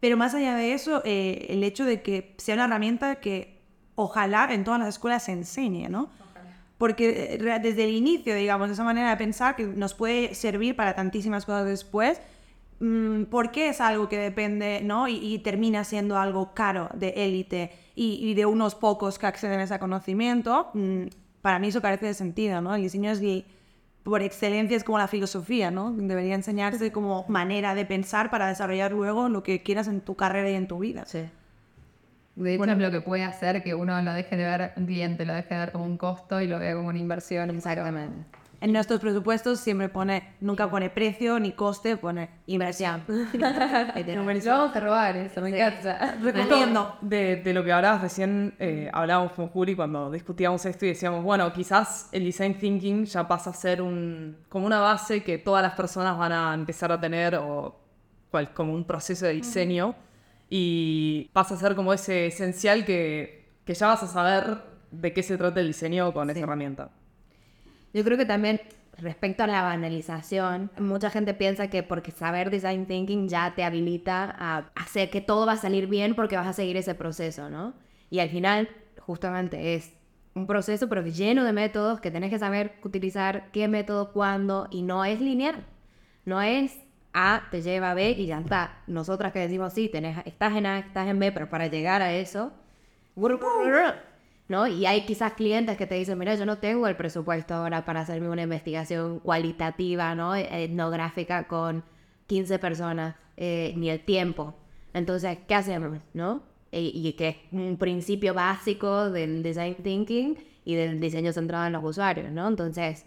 [0.00, 3.60] Pero más allá de eso, eh, el hecho de que sea una herramienta que
[3.94, 6.10] ojalá en todas las escuelas se enseñe, ¿no?
[6.76, 10.94] Porque eh, desde el inicio, digamos, esa manera de pensar que nos puede servir para
[10.96, 12.20] tantísimas cosas después,
[12.80, 15.08] mm, ¿por qué es algo que depende, ¿no?
[15.08, 19.60] Y, y termina siendo algo caro, de élite, y, y de unos pocos que acceden
[19.60, 20.70] a ese conocimiento?
[20.74, 21.06] Mm,
[21.42, 22.74] para mí eso carece de sentido, ¿no?
[22.74, 23.22] El diseño es,
[24.02, 25.92] por excelencia, es como la filosofía, ¿no?
[25.92, 30.50] Debería enseñarse como manera de pensar para desarrollar luego lo que quieras en tu carrera
[30.50, 31.04] y en tu vida.
[31.06, 31.24] Sí.
[32.36, 35.24] De hecho, es lo que puede hacer que uno lo deje de ver, un cliente
[35.24, 37.48] lo deje de ver como un costo y lo vea como una inversión.
[37.50, 38.26] Exactamente.
[38.60, 43.02] En nuestros presupuestos siempre pone, nunca pone precio ni coste, pone Inversión.
[43.32, 46.16] Lo vamos a robar eso, me encanta.
[46.22, 46.96] recomiendo.
[47.00, 51.22] De, de lo que hablabas recién, eh, hablábamos con Juli cuando discutíamos esto y decíamos,
[51.22, 55.62] bueno, quizás el design thinking ya pasa a ser un, como una base que todas
[55.62, 57.76] las personas van a empezar a tener o
[58.30, 59.94] cual, como un proceso de diseño
[60.48, 64.58] y pasa a ser como ese esencial que, que ya vas a saber
[64.90, 66.90] de qué se trata el diseño con esa herramienta.
[67.92, 68.60] Yo creo que también
[68.98, 74.34] respecto a la banalización, mucha gente piensa que porque saber design thinking ya te habilita
[74.38, 77.74] a hacer que todo va a salir bien porque vas a seguir ese proceso, ¿no?
[78.10, 78.68] Y al final,
[79.00, 79.92] justamente es
[80.34, 84.82] un proceso pero lleno de métodos que tenés que saber utilizar qué método, cuándo, y
[84.82, 85.64] no es lineal.
[86.24, 86.78] No es
[87.12, 88.82] A te lleva a B y ya está.
[88.86, 92.12] Nosotras que decimos, sí, tenés, estás en A, estás en B, pero para llegar a
[92.12, 92.52] eso,
[94.48, 94.66] ¿no?
[94.66, 98.00] Y hay quizás clientes que te dicen, mira, yo no tengo el presupuesto ahora para
[98.00, 100.34] hacerme una investigación cualitativa, ¿no?
[100.34, 101.84] Etnográfica con
[102.26, 104.54] 15 personas, eh, ni el tiempo.
[104.94, 106.42] Entonces, ¿qué hacemos, no?
[106.72, 111.72] Y, y que es un principio básico del design thinking y del diseño centrado en
[111.72, 112.46] los usuarios, ¿no?
[112.48, 113.06] Entonces,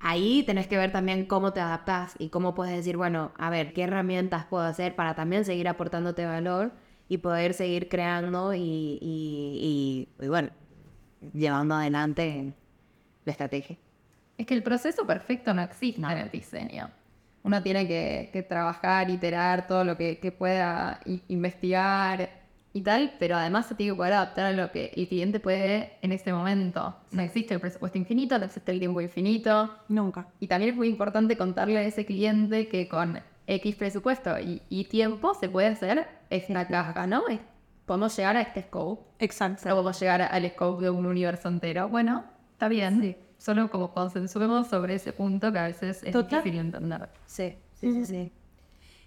[0.00, 3.72] ahí tenés que ver también cómo te adaptas y cómo puedes decir, bueno, a ver,
[3.72, 6.72] ¿qué herramientas puedo hacer para también seguir aportándote valor?
[7.10, 8.60] Y poder seguir creando y,
[9.02, 10.50] y, y, y bueno,
[11.34, 12.54] llevando adelante
[13.24, 13.76] la estrategia.
[14.38, 16.88] Es que el proceso perfecto no existe en el diseño.
[17.42, 22.30] Uno tiene que, que trabajar, iterar todo lo que, que pueda investigar
[22.72, 25.94] y tal, pero además se tiene que poder adaptar a lo que el cliente puede
[26.02, 26.94] en este momento.
[27.10, 29.74] No existe el presupuesto infinito, no existe el tiempo infinito.
[29.88, 30.28] Nunca.
[30.38, 33.18] Y también es muy importante contarle a ese cliente que con
[33.54, 37.26] X presupuesto y, y tiempo se puede hacer esta caja, ¿no?
[37.28, 37.40] Es-
[37.86, 39.02] Podemos llegar a este scope.
[39.18, 39.68] Exacto.
[39.68, 41.88] No podemos llegar al scope de un universo entero.
[41.88, 43.16] Bueno, está bien.
[43.36, 46.38] Solo como consensuemos sobre ese punto que a veces es Total.
[46.40, 47.08] difícil entender.
[47.26, 48.04] Sí, sí, sí.
[48.06, 48.32] sí.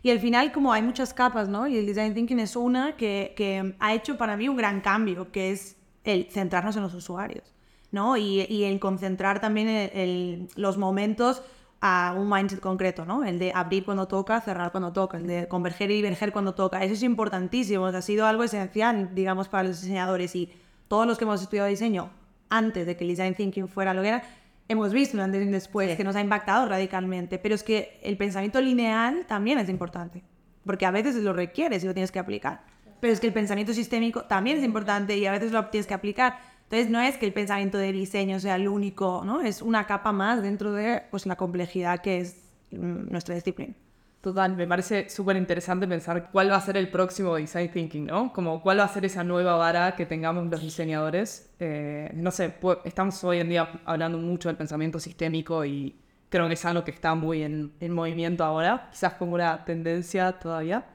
[0.01, 1.65] Y al final, como hay muchas capas, ¿no?
[1.65, 5.32] Y el design thinking es una que, que ha hecho para mí un gran cambio,
[5.32, 7.53] que es el centrarnos en los usuarios,
[7.91, 8.17] ¿no?
[8.17, 11.41] Y, y el concentrar también el- el- los momentos
[11.86, 13.26] a un mindset concreto, ¿no?
[13.26, 16.82] El de abrir cuando toca, cerrar cuando toca, el de converger y diverger cuando toca.
[16.82, 20.50] Eso es importantísimo, ha sido algo esencial, digamos, para los diseñadores y
[20.88, 22.10] todos los que hemos estudiado diseño
[22.50, 24.24] antes de que el design thinking fuera lo que era,
[24.69, 27.38] hemos visto un antes y después que nos ha impactado radicalmente.
[27.38, 30.24] Pero es que el pensamiento lineal también es importante,
[30.65, 32.62] porque a veces lo requieres y lo tienes que aplicar.
[33.02, 35.96] Pero es que el pensamiento sistémico también es importante y a veces lo tienes que
[35.96, 36.39] aplicar.
[36.73, 39.41] Entonces no es que el pensamiento de diseño sea el único, ¿no?
[39.41, 43.75] Es una capa más dentro de pues, la complejidad que es mm, nuestra disciplina.
[44.21, 48.33] Total, me parece súper interesante pensar cuál va a ser el próximo design thinking, ¿no?
[48.33, 51.53] Como cuál va a ser esa nueva vara que tengamos los diseñadores.
[51.59, 52.55] Eh, no sé,
[52.86, 55.95] estamos hoy en día hablando mucho del pensamiento sistémico y
[56.29, 60.31] creo que es algo que está muy en, en movimiento ahora, quizás como una tendencia
[60.39, 60.88] todavía.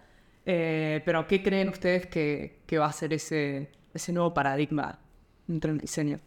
[0.45, 3.69] Eh, pero ¿qué creen ustedes que, va a ser ese
[4.09, 4.99] nuevo paradigma
[5.49, 6.21] dentro del diseño?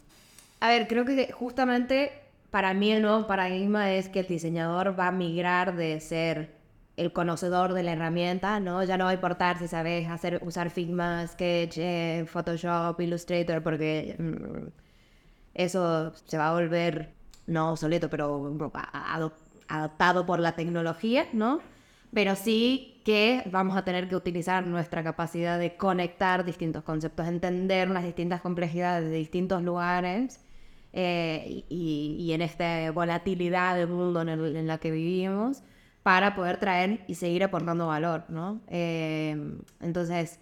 [0.60, 2.12] A ver, creo que justamente
[2.52, 6.60] para mí el nuevo paradigma es que el diseñador va a migrar de ser
[6.98, 8.84] el conocedor de la herramienta, ¿no?
[8.84, 14.16] Ya no va a importar si sabes hacer, usar Figma, Sketch, eh, Photoshop, Illustrator, porque
[14.20, 14.68] mm,
[15.54, 17.14] eso se va a volver,
[17.48, 19.32] no obsoleto, pero a- a-
[19.68, 21.62] adoptado por la tecnología, ¿no?
[22.14, 27.90] Pero sí que vamos a tener que utilizar nuestra capacidad de conectar distintos conceptos, entender
[27.90, 30.40] las distintas complejidades de distintos lugares
[30.94, 35.64] eh, y, en esta volatilidad del mundo en, el- en la que vivimos
[36.04, 38.62] para poder traer y seguir aportando valor, ¿no?
[38.68, 39.38] Eh,
[39.80, 40.40] entonces,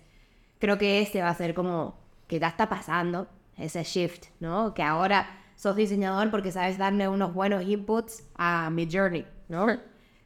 [0.59, 3.27] creo que este va a ser como que ya está pasando
[3.57, 4.73] ese shift, ¿no?
[4.73, 9.67] Que ahora sos diseñador porque sabes darle unos buenos inputs a mi journey, ¿no?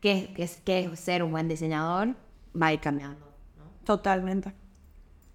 [0.04, 2.10] Que, que, es, que es ser un buen diseñador
[2.62, 3.26] va a ir cambiando.
[3.86, 4.52] Totalmente.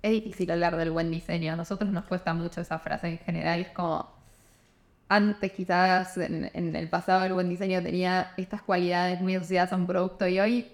[0.03, 1.55] Es difícil hablar del buen diseño.
[1.55, 3.61] A nosotros nos cuesta mucho esa frase en general.
[3.61, 4.07] Es como.
[5.09, 9.77] Antes, quizás en, en el pasado, el buen diseño tenía estas cualidades muy asociadas a
[9.77, 10.71] un producto y hoy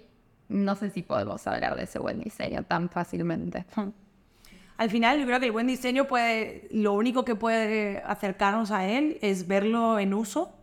[0.49, 3.65] no sé si podemos hablar de ese buen diseño tan fácilmente.
[4.77, 8.85] Al final, yo creo que el buen diseño puede, lo único que puede acercarnos a
[8.85, 10.53] él es verlo en uso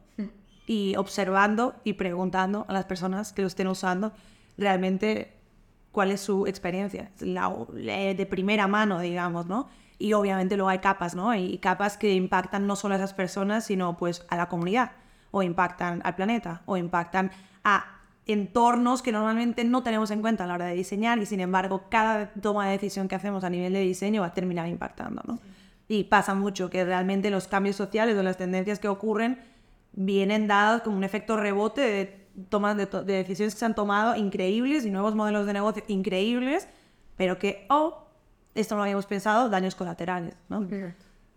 [0.67, 4.13] y observando y preguntando a las personas que lo estén usando
[4.57, 5.37] realmente
[5.93, 9.69] cuál es su experiencia, la, de primera mano, digamos, ¿no?
[9.99, 11.35] Y obviamente luego hay capas, ¿no?
[11.35, 14.93] Y capas que impactan no solo a esas personas, sino pues a la comunidad,
[15.31, 17.31] o impactan al planeta, o impactan
[17.63, 21.41] a entornos que normalmente no tenemos en cuenta a la hora de diseñar y sin
[21.41, 25.23] embargo cada toma de decisión que hacemos a nivel de diseño va a terminar impactando,
[25.27, 25.41] ¿no?
[25.89, 29.39] Y pasa mucho que realmente los cambios sociales o las tendencias que ocurren
[29.93, 33.75] vienen dados como un efecto rebote de, tomas de, to- de decisiones que se han
[33.75, 36.69] tomado increíbles y nuevos modelos de negocio increíbles,
[37.17, 38.07] pero que, oh,
[38.55, 40.67] esto no lo habíamos pensado, daños colaterales, ¿no?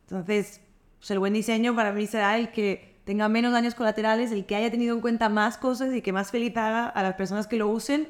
[0.08, 0.62] Entonces,
[1.00, 4.56] pues el buen diseño para mí será el que tenga menos daños colaterales, el que
[4.56, 7.58] haya tenido en cuenta más cosas y que más feliz haga a las personas que
[7.58, 8.08] lo usen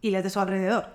[0.00, 0.86] y las de su alrededor.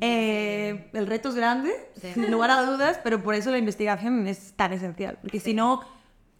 [0.00, 1.70] Eh, el reto es grande,
[2.14, 5.18] sin lugar a dudas, pero por eso la investigación es tan esencial.
[5.20, 5.82] Porque si no,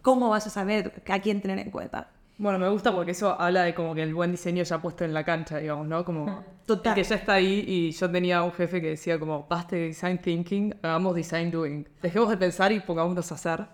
[0.05, 2.11] ¿cómo vas a saber a quién tener en cuenta?
[2.37, 5.15] Bueno, me gusta porque eso habla de como que el buen diseño ya puesto en
[5.15, 6.05] la cancha, digamos, ¿no?
[6.05, 6.95] Como Total.
[6.95, 10.19] que ya está ahí y yo tenía un jefe que decía como, basta de design
[10.19, 11.89] thinking, hagamos design doing.
[12.03, 13.67] Dejemos de pensar y pongámonos a hacer.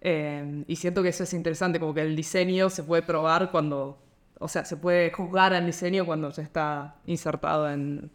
[0.00, 3.98] Eh, y siento que eso es interesante, como que el diseño se puede probar cuando,
[4.38, 8.10] o sea, se puede juzgar al diseño cuando ya está insertado en,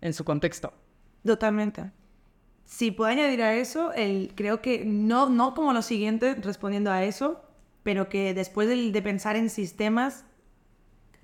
[0.00, 0.72] en su contexto.
[1.24, 1.90] Totalmente.
[2.64, 7.04] Si puedo añadir a eso, el, creo que no, no como lo siguiente respondiendo a
[7.04, 7.42] eso,
[7.82, 10.24] pero que después del- de, pensar en sistemas,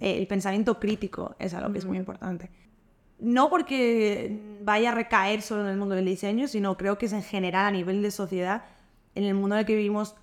[0.00, 2.50] eh, el pensamiento crítico es algo que es muy importante.
[3.18, 7.12] No porque vaya a recaer solo en el mundo del diseño, sino creo que es
[7.12, 8.64] en general a nivel de sociedad,
[9.14, 10.16] en el mundo en el que vivimos,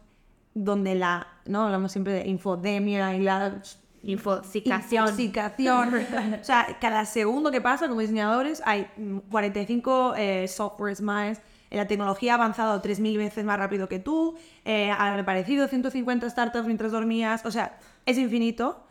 [0.54, 1.66] donde la, ¿no?
[1.66, 3.62] Hablamos siempre de infodemia y la
[4.08, 5.04] Infosicación.
[5.06, 5.94] Intoxicación.
[6.42, 11.42] o sea, cada segundo que pasa como diseñadores hay mm, 45 eh, softwares más.
[11.70, 14.38] La tecnología ha avanzado 3.000 veces más rápido que tú.
[14.64, 17.46] Eh, han aparecido 150 startups mientras dormías.
[17.46, 18.82] O sea, es infinito.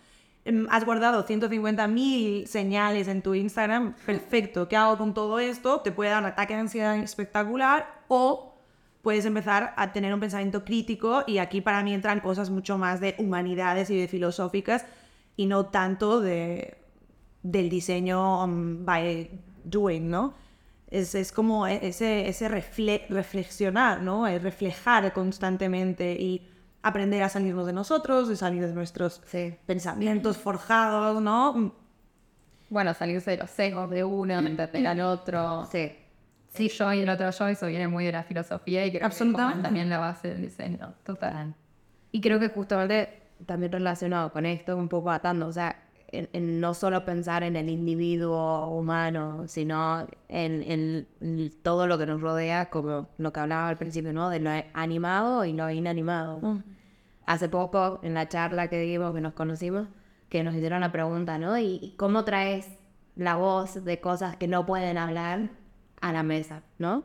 [0.45, 3.95] Em, Has guardado 150.000 señales en tu Instagram.
[4.05, 4.69] Perfecto.
[4.69, 5.81] ¿Qué hago con todo esto?
[5.81, 8.53] Te puede dar un ataque de ansiedad espectacular o
[9.01, 13.01] puedes empezar a tener un pensamiento crítico y aquí para mí entran cosas mucho más
[13.01, 14.85] de humanidades y de filosóficas
[15.37, 16.79] y no tanto de,
[17.43, 19.31] del diseño um, by
[19.65, 20.35] doing, ¿no?
[20.89, 24.27] Es, es como ese, ese refle- reflexionar, ¿no?
[24.27, 26.49] El reflejar constantemente y
[26.83, 29.55] aprender a salirnos de nosotros, de salir de nuestros Sí.
[29.67, 31.75] pensamientos forjados, ¿no?
[32.71, 35.67] Bueno, salirse de los sesgos de uno, entender al otro.
[35.71, 35.93] Sí.
[36.49, 39.07] Sí, yo y el otro yo, eso viene muy de la filosofía y creo que
[39.07, 39.59] Absolutamente.
[39.59, 40.95] es también la base del diseño.
[41.05, 41.55] Total.
[42.13, 46.61] Y creo que justamente también relacionado con esto, un poco atando, o sea, en, en
[46.61, 52.21] no solo pensar en el individuo humano, sino en, en- en todo lo que nos
[52.21, 54.31] rodea, como lo que hablaba al principio, ¿no?
[54.31, 56.63] De lo animado y lo inanimado.
[57.27, 59.89] Hace poco, en la charla que dimos, que nos conocimos,
[60.29, 61.59] que nos hicieron la pregunta, ¿no?
[61.59, 62.69] ¿Y y cómo traes
[63.17, 65.51] la voz de cosas que no pueden hablar
[66.01, 67.05] a la mesa, ¿no?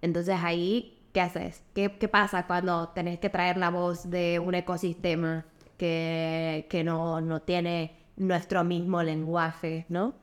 [0.00, 1.62] Entonces ahí, ¿qué haces?
[1.74, 5.44] ¿Qué, qué pasa cuando tenés que traer la voz de un ecosistema
[5.76, 10.14] que, que no, no tiene nuestro mismo lenguaje, ¿no?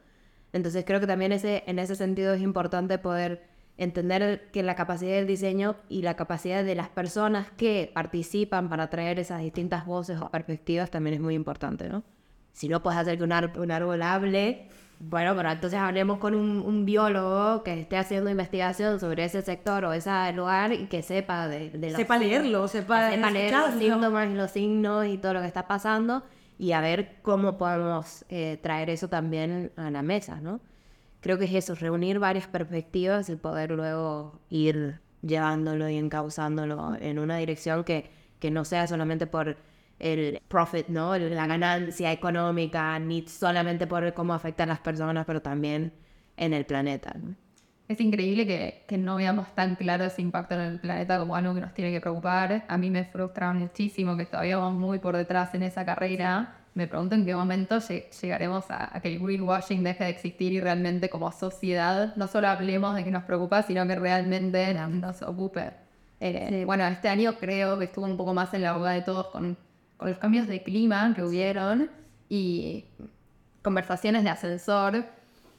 [0.54, 3.44] Entonces creo que también ese, en ese sentido es importante poder
[3.78, 8.90] entender que la capacidad del diseño y la capacidad de las personas que participan para
[8.90, 12.04] traer esas distintas voces o perspectivas también es muy importante, ¿no?
[12.52, 14.68] Si no puedes hacer que un, un árbol hable,
[15.00, 19.86] bueno, pero entonces hablemos con un, un biólogo que esté haciendo investigación sobre ese sector
[19.86, 23.76] o ese lugar y que sepa de, de los Sepa leerlo, sepa, sepa leer los
[23.76, 26.24] síntomas y los signos y todo lo que está pasando
[26.58, 30.60] y a ver cómo podemos eh, traer eso también a la mesa, ¿no?
[31.22, 37.20] Creo que es eso, reunir varias perspectivas y poder luego ir llevándolo y encauzándolo en
[37.20, 38.10] una dirección que,
[38.40, 39.58] que no sea solamente por
[40.00, 41.18] el profit, ¿no?
[41.18, 45.94] La ganancia económica, ni solamente por cómo afecta a las personas, pero también
[46.38, 47.36] en el planeta, ¿no?
[47.88, 51.56] Es increíble que, que no veamos tan claro ese impacto en el planeta como algo
[51.56, 52.64] que nos tiene que preocupar.
[52.68, 56.56] A mí me frustra muchísimo que todavía vamos muy por detrás en esa carrera.
[56.76, 60.54] Me pregunto en qué momento lle- llegaremos a, a que el greenwashing deje de existir
[60.54, 65.24] y realmente como sociedad no solo hablemos de que nos preocupa, sino que realmente nos
[65.24, 65.72] ocupe.
[66.20, 69.28] Eh, Bueno, este año creo que estuvo un poco más en la boca de todos
[69.30, 69.58] con,
[70.00, 71.92] con los cambios de clima que hubieron
[72.30, 72.86] y
[73.62, 75.06] conversaciones de ascensor.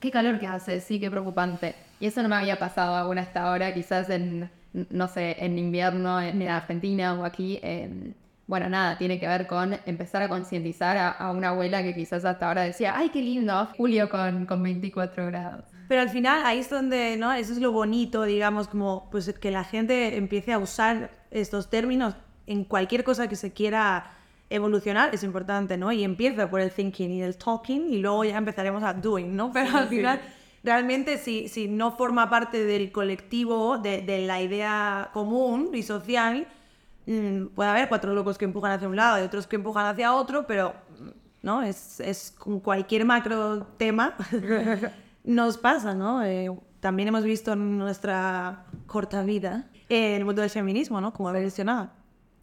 [0.00, 1.74] Qué calor que hace, sí, qué preocupante.
[2.00, 4.50] Y eso no me había pasado aún hasta ahora, quizás en,
[4.88, 7.60] no sé, en invierno en, Argentina o aquí.
[7.62, 11.94] en- bueno, nada, tiene que ver con empezar a concientizar a, a una abuela que
[11.94, 15.64] quizás hasta ahora decía, ay, qué lindo, julio con, con 24 grados.
[15.86, 17.32] Pero al final ahí es donde, ¿no?
[17.32, 22.16] Eso es lo bonito, digamos, como pues que la gente empiece a usar estos términos
[22.46, 24.10] en cualquier cosa que se quiera
[24.50, 25.92] evolucionar, es importante, ¿no?
[25.92, 29.52] Y empieza por el thinking y el talking y luego ya empezaremos a doing, ¿no?
[29.54, 30.20] Pero al final,
[30.62, 36.46] realmente si, si no forma parte del colectivo, de, de la idea común y social,
[37.06, 40.12] mm, puede haber cuatro locos que empujan hacia un lado y otros que empujan hacia
[40.12, 40.74] otro, pero
[41.42, 41.62] ¿no?
[41.62, 44.16] Es, es con cualquier macro tema
[45.24, 46.22] nos pasa, ¿no?
[46.24, 51.12] Eh, también hemos visto en nuestra corta vida eh, el mundo del feminismo, ¿no?
[51.12, 51.92] Como evolucionaba.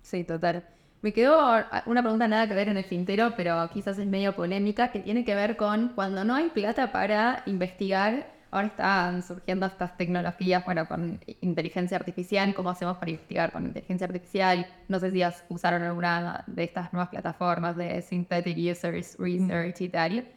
[0.01, 0.63] Sí, total.
[1.01, 4.91] Me quedó una pregunta nada que ver en el tintero, pero quizás es medio polémica,
[4.91, 8.35] que tiene que ver con cuando no hay plata para investigar.
[8.49, 14.07] Ahora están surgiendo estas tecnologías, bueno, con inteligencia artificial, ¿cómo hacemos para investigar con inteligencia
[14.07, 14.65] artificial?
[14.87, 20.27] No sé si usaron alguna de estas nuevas plataformas de Synthetic Users Research y tal.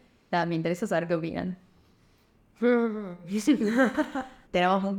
[0.46, 1.56] me interesa saber qué opinan.
[4.51, 4.96] tenemos,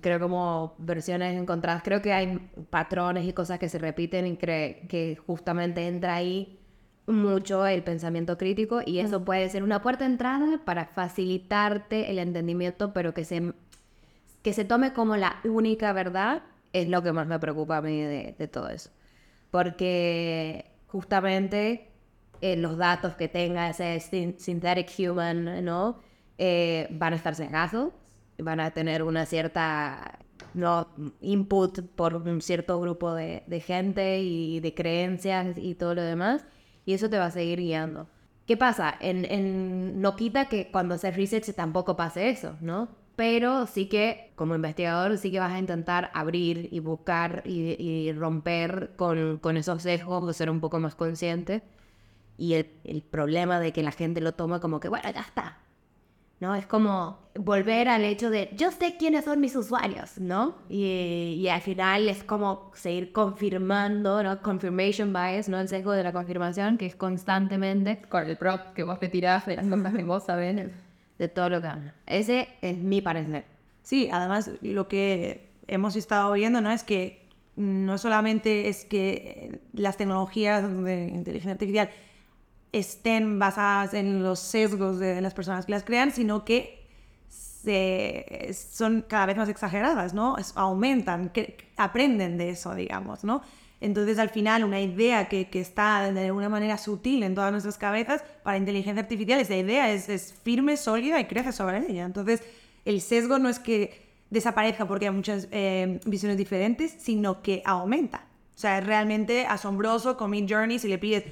[0.00, 1.82] creo, como versiones encontradas.
[1.82, 2.38] Creo que hay
[2.70, 6.58] patrones y cosas que se repiten y que justamente entra ahí
[7.06, 12.18] mucho el pensamiento crítico y eso puede ser una puerta de entrada para facilitarte el
[12.18, 13.52] entendimiento, pero que se,
[14.42, 16.42] que se tome como la única verdad
[16.72, 18.90] es lo que más me preocupa a mí de, todo eso.
[19.50, 21.88] Porque justamente
[22.40, 24.00] eh, los datos que tenga ese
[24.38, 26.00] synthetic human, ¿no?
[26.38, 27.92] Eh, van a estar sesgados
[28.38, 30.18] van a tener una cierta
[30.54, 30.88] no,
[31.20, 36.46] input por un cierto grupo de, gente y de creencias y todo lo demás,
[36.84, 38.08] y eso te va a seguir guiando.
[38.46, 38.94] ¿Qué pasa?
[39.00, 42.88] En, en, no quita que cuando haces research tampoco pase eso, ¿no?
[43.16, 48.92] Pero sí que, como investigador, sí que vas a intentar abrir y buscar y, romper
[48.96, 51.62] con, con, esos sesgos, de ser un poco más consciente.
[52.38, 55.58] Y el, el problema de que la gente lo toma como que, bueno, ya está,
[56.40, 56.54] ¿no?
[56.54, 60.56] Es como volver al hecho de yo sé quiénes son mis usuarios, ¿no?
[60.68, 64.42] Y, al final es como seguir confirmando, ¿no?
[64.42, 65.58] Confirmation bias, ¿no?
[65.58, 69.46] El sesgo de la confirmación, que es constantemente con el prop que vos te tirás
[69.46, 70.70] de las cosas que vos sabés,
[71.18, 71.94] de todo lo que habla.
[72.06, 73.44] Ese es mi parecer.
[73.82, 76.70] Sí, además lo que hemos estado viendo, ¿no?
[76.70, 77.26] Es que
[77.56, 81.90] no solamente es que las tecnologías de inteligencia artificial
[82.78, 86.86] estén basadas en los sesgos de las personas que las crean, sino que
[87.28, 90.36] se, son cada vez más exageradas, ¿no?
[90.54, 93.42] aumentan, que, aprenden de eso, digamos, ¿no?
[93.80, 98.24] Entonces, al final, una idea que, está de una manera sutil en todas nuestras cabezas,
[98.42, 102.04] para inteligencia artificial, esa idea es, es firme, sólida y crece sobre ella.
[102.04, 102.42] Entonces,
[102.86, 108.26] el sesgo no es que desaparezca porque hay muchas eh, visiones diferentes, sino que aumenta.
[108.54, 111.24] O sea, es realmente asombroso con Mid Journey si le pides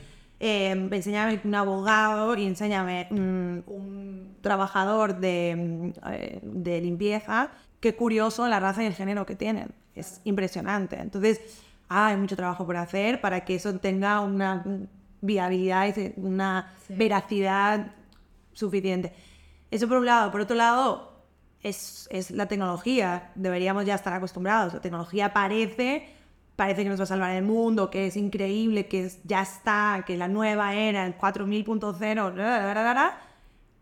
[0.47, 7.51] eh, enséñame un abogado y enséñame mm, un trabajador de, mm, eh, de, limpieza.
[7.80, 9.70] Qué curioso la raza y el género que tienen.
[9.95, 10.97] Es impresionante.
[10.97, 11.40] Entonces,
[11.88, 14.62] hay mucho trabajo por hacer para que eso tenga una
[15.22, 17.92] viabilidad y una veracidad
[18.53, 19.14] suficiente.
[19.70, 20.30] Eso por un lado.
[20.30, 21.22] Por otro lado,
[21.62, 23.32] es, es la tecnología.
[23.34, 24.74] Deberíamos ya estar acostumbrados.
[24.74, 26.13] La tecnología aparece
[26.57, 30.16] parece que nos va a salvar el mundo, que es increíble, que ya está, que
[30.16, 33.12] la nueva era, el 4000.0,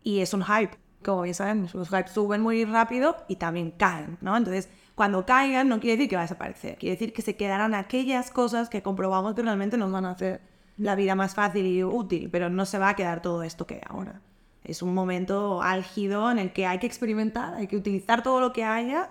[0.03, 0.77] y es un hype.
[1.03, 4.37] Como bien saben, los hypes suben muy rápido y también caen, ¿no?
[4.37, 7.75] Entonces, cuando caigan no quiere decir que va a desaparecer, quiere decir que se quedarán
[7.75, 10.41] aquellas cosas que comprobamos que realmente nos van a hacer
[10.77, 13.75] la vida más fácil y útil, pero no se va a quedar todo esto que
[13.75, 14.21] hay ahora.
[14.63, 18.53] Es un momento álgido en el que hay que experimentar, hay que utilizar todo lo
[18.53, 19.09] que haya,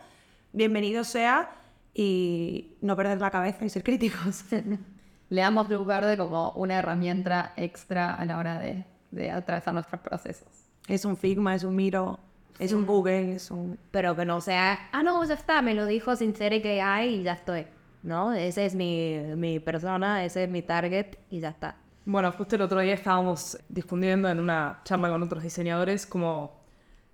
[0.52, 1.50] bienvenido sea,
[1.94, 4.44] y no perder la cabeza y ser críticos.
[5.28, 10.00] Le damos Blue Verde como una herramienta extra a la hora de, de atravesar nuestros
[10.00, 10.48] procesos.
[10.88, 12.18] Es un Figma, es un Miro,
[12.58, 13.78] es un Google, es un...
[13.90, 17.16] Pero que no sea, ah, no, ya está, me lo dijo sin ser que hay
[17.16, 17.66] y ya estoy.
[18.02, 18.32] ¿No?
[18.32, 21.76] Esa es mi, mi persona, ese es mi target y ya está.
[22.04, 26.61] Bueno, justo el otro día estábamos discutiendo en una charla con otros diseñadores como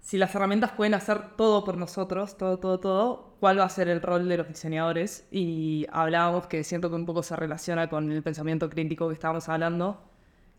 [0.08, 3.88] si las herramientas pueden hacer todo por nosotros, todo, todo, todo, ¿cuál va a ser
[3.88, 5.28] el rol de los diseñadores?
[5.30, 9.50] Y hablábamos que siento que un poco se relaciona con el pensamiento crítico que estábamos
[9.50, 10.00] hablando,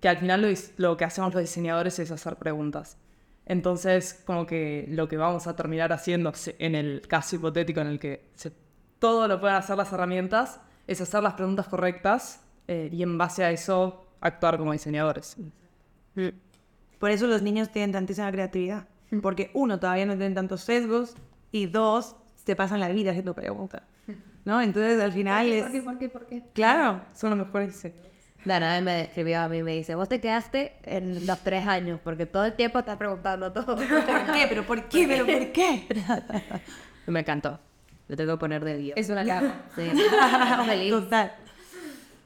[0.02, 3.00] que al final lo, que hacemos los diseñadores es hacer preguntas.
[3.48, 7.98] Entonces, como que lo que vamos a terminar haciendo en el caso hipotético en el
[7.98, 8.30] que
[9.00, 13.44] todo lo pueden hacer las herramientas, es hacer las preguntas correctas eh, y en base
[13.44, 15.38] a eso actuar como diseñadores.
[17.00, 18.86] Por eso los niños tienen tantísima creatividad.
[19.22, 21.16] Porque uno, todavía no tienen tantos sesgos
[21.52, 23.82] y dos, se pasan la vida haciendo preguntas.
[24.46, 24.62] ¿No?
[24.62, 25.64] Entonces al final es...
[25.64, 25.82] ¿Por qué?
[25.82, 26.10] ¿Por qué?
[26.10, 26.44] ¿Por qué?
[26.54, 27.92] Claro, son los mejores.
[28.46, 32.26] Dana me describió a mí me dice, vos te quedaste en los tres años porque
[32.26, 33.76] todo el tiempo estás preguntando todo.
[33.76, 34.46] ¿Por qué?
[34.48, 35.08] ¿Pero por qué?
[35.08, 35.88] ¿Pero por qué?
[37.08, 37.60] me encantó.
[38.08, 38.98] Lo tengo que poner de Dios.
[38.98, 39.54] Es una capa.
[39.76, 39.92] Sí.
[40.66, 40.92] Feliz.
[40.92, 41.34] Total.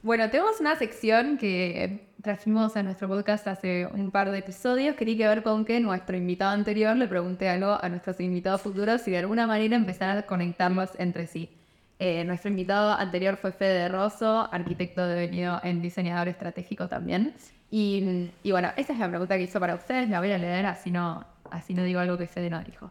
[0.02, 5.04] Bueno, tenemos una sección que trajimos a nuestro podcast hace un par de episodios que
[5.04, 9.02] tiene que ver con que nuestro invitado anterior le pregunté algo a nuestros invitados futuros
[9.02, 11.50] si de alguna manera empezaran a conectarlos entre sí.
[11.98, 17.34] Eh, nuestro invitado anterior fue Fede Rosso, arquitecto devenido en diseñador estratégico también.
[17.70, 20.64] Y, y, bueno, esa es la pregunta que hizo para ustedes, la voy a leer
[20.66, 22.90] así no, así no digo algo que Fede no dijo.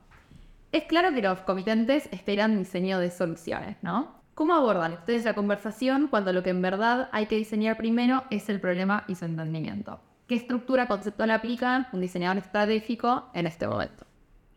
[0.72, 4.23] Es claro que los comitentes esperan diseño de soluciones, ¿no?
[4.36, 8.50] ¿Cómo abordan ustedes la conversación cuando lo que en verdad hay que diseñar primero es
[8.50, 10.00] el problema y su entendimiento?
[10.26, 14.08] ¿Qué estructura conceptual aplica un diseñador estratégico en este momento?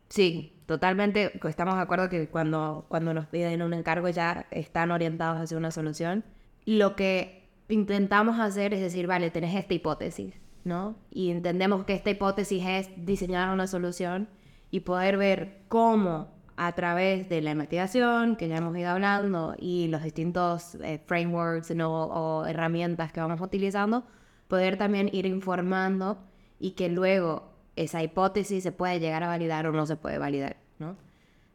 [0.08, 1.38] Sí, totalmente.
[1.46, 5.70] Estamos de acuerdo que cuando, cuando nos piden un encargo ya están orientados hacia una
[5.70, 6.24] solución.
[6.64, 10.96] Lo que intentamos hacer es decir, vale, tenés esta hipótesis, ¿no?
[11.10, 14.28] Y entendemos que esta hipótesis es diseñar una solución
[14.70, 19.88] y poder ver cómo a través de la investigación que ya hemos ido hablando y
[19.88, 22.04] los distintos eh, frameworks ¿no?
[22.06, 24.04] o herramientas que vamos utilizando,
[24.48, 26.18] poder también ir informando
[26.58, 30.56] y que luego esa hipótesis se puede llegar a validar o no se puede validar,
[30.78, 30.96] ¿no?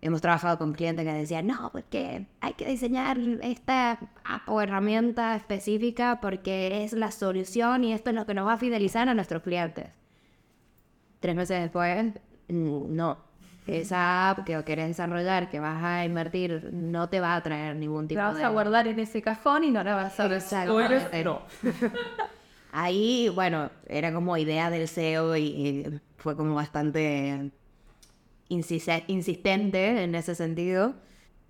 [0.04, 5.36] Hemos trabajado con clientes que decían, no, porque hay que diseñar esta app o herramienta
[5.36, 9.14] específica porque es la solución y esto es lo que nos va a fidelizar a
[9.14, 9.90] nuestros clientes.
[11.20, 12.14] Tres meses después,
[12.48, 12.96] mm,
[13.80, 18.08] Esa app que querés desarrollar, que vas a invertir, no te va a traer ningún
[18.08, 18.44] tipo La vas de...
[18.44, 20.24] a guardar en ese cajón y no la vas a.
[21.24, 21.42] No.
[22.74, 27.52] Ahí, bueno, era como idea del CEO y, y fue como bastante
[28.50, 30.94] insiste- insistente en ese sentido,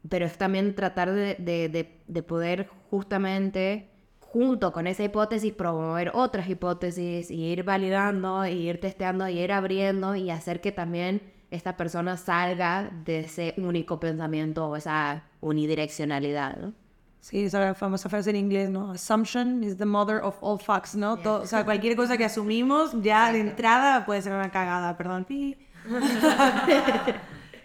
[0.09, 6.11] pero es también tratar de, de- de- de poder justamente, junto con esa hipótesis, promover
[6.15, 11.22] otras hipótesis y ir validando, y ir testeando, y ir abriendo y hacer que también
[11.52, 16.74] esta persona salga de ese único pensamiento o esa unidireccionalidad, ¿no?
[17.20, 18.91] Sí, esa la famosa frase en inglés, ¿no?
[18.91, 21.18] Assumption is the mother of all facts, ¿no?
[21.18, 25.28] Todo- o sea, cualquier cosa que asumimos ya de entrada puede ser una cagada, perdón.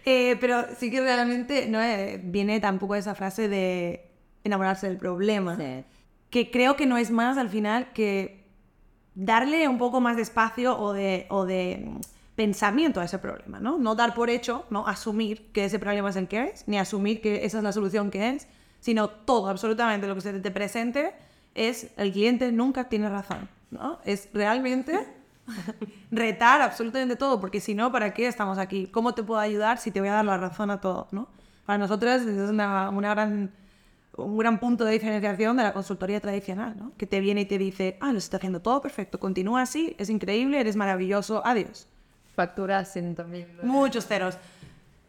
[0.08, 4.08] Eh, pero sí que realmente no eh, viene tampoco esa frase de
[4.44, 5.56] enamorarse del problema.
[5.56, 5.84] Sí.
[6.30, 8.44] Que creo que no es más al final que
[9.16, 11.90] darle un poco más de espacio o de, o de
[12.36, 13.78] pensamiento a ese problema, ¿no?
[13.78, 14.86] No dar por hecho, ¿no?
[14.86, 18.10] Asumir que ese problema es el que es, ni asumir que esa es la solución
[18.10, 18.46] que es,
[18.80, 21.14] sino todo, absolutamente lo que se te presente
[21.54, 23.98] es el cliente nunca tiene razón, ¿no?
[24.04, 24.98] Es realmente
[26.10, 28.86] retar absolutamente todo, porque si no, ¿para qué estamos aquí?
[28.86, 31.28] ¿Cómo te puedo ayudar si te voy a dar la razón a todo, ¿no?
[31.64, 33.50] Para nosotros es una, una gran,
[34.18, 36.92] un gran punto de diferenciación de la consultoría tradicional, ¿no?
[36.98, 40.10] Que te viene y te dice, ah, lo estás haciendo todo perfecto, continúa así, es
[40.10, 41.88] increíble, eres maravilloso, adiós.
[42.36, 43.46] Factura 100 mil.
[43.62, 44.36] Muchos ceros.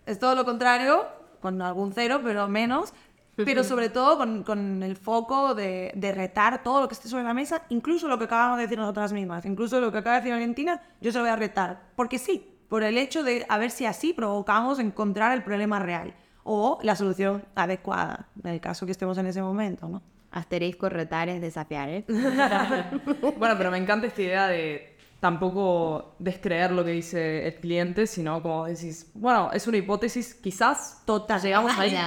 [0.06, 1.06] Es todo lo contrario,
[1.42, 2.94] con algún cero, pero menos.
[3.36, 7.24] Pero sobre todo con, con el foco de, de retar todo lo que esté sobre
[7.24, 10.22] la mesa, incluso lo que acabamos de decir nosotras mismas, incluso lo que acaba de
[10.22, 11.82] decir Valentina, yo se lo voy a retar.
[11.98, 16.16] Porque sí, por el hecho de a ver si así provocamos encontrar el problema real
[16.44, 20.02] o la solución adecuada, en el caso que estemos en ese momento, ¿no?
[20.32, 22.06] Asterisco, retar es desafiar, ¿eh?
[23.38, 28.42] Bueno, pero me encanta esta idea de tampoco descreer lo que dice el cliente, sino
[28.42, 31.42] como decís, bueno, es una hipótesis, quizás Total.
[31.42, 31.98] llegamos ahí,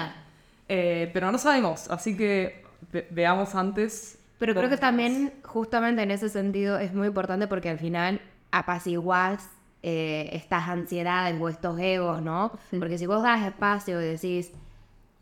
[0.68, 4.18] eh, pero no sabemos, así que ve- veamos antes.
[4.38, 8.20] Pero creo que también, justamente en ese sentido, es muy importante porque al final
[8.52, 9.48] apaciguás
[9.82, 12.52] eh, estas ansiedades o estos egos, ¿no?
[12.78, 14.52] Porque si vos das espacio y decís,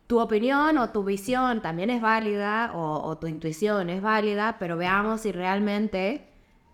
[0.06, 4.76] tu opinión o tu visión también es válida o, o tu intuición es válida, pero
[4.76, 6.27] veamos si realmente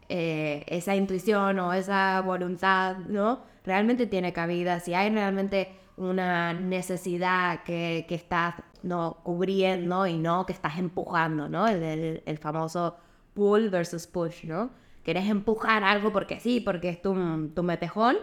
[0.09, 3.42] eh, esa intuición o esa voluntad, ¿no?
[3.64, 10.44] Realmente tiene cabida, si hay realmente una necesidad que, que estás no cubriendo y no
[10.46, 11.66] que estás empujando, ¿no?
[11.68, 12.96] El, el- famoso
[13.34, 14.70] pull versus push, ¿no?
[15.02, 18.16] Querés empujar algo porque sí, porque es tu, tu metejón,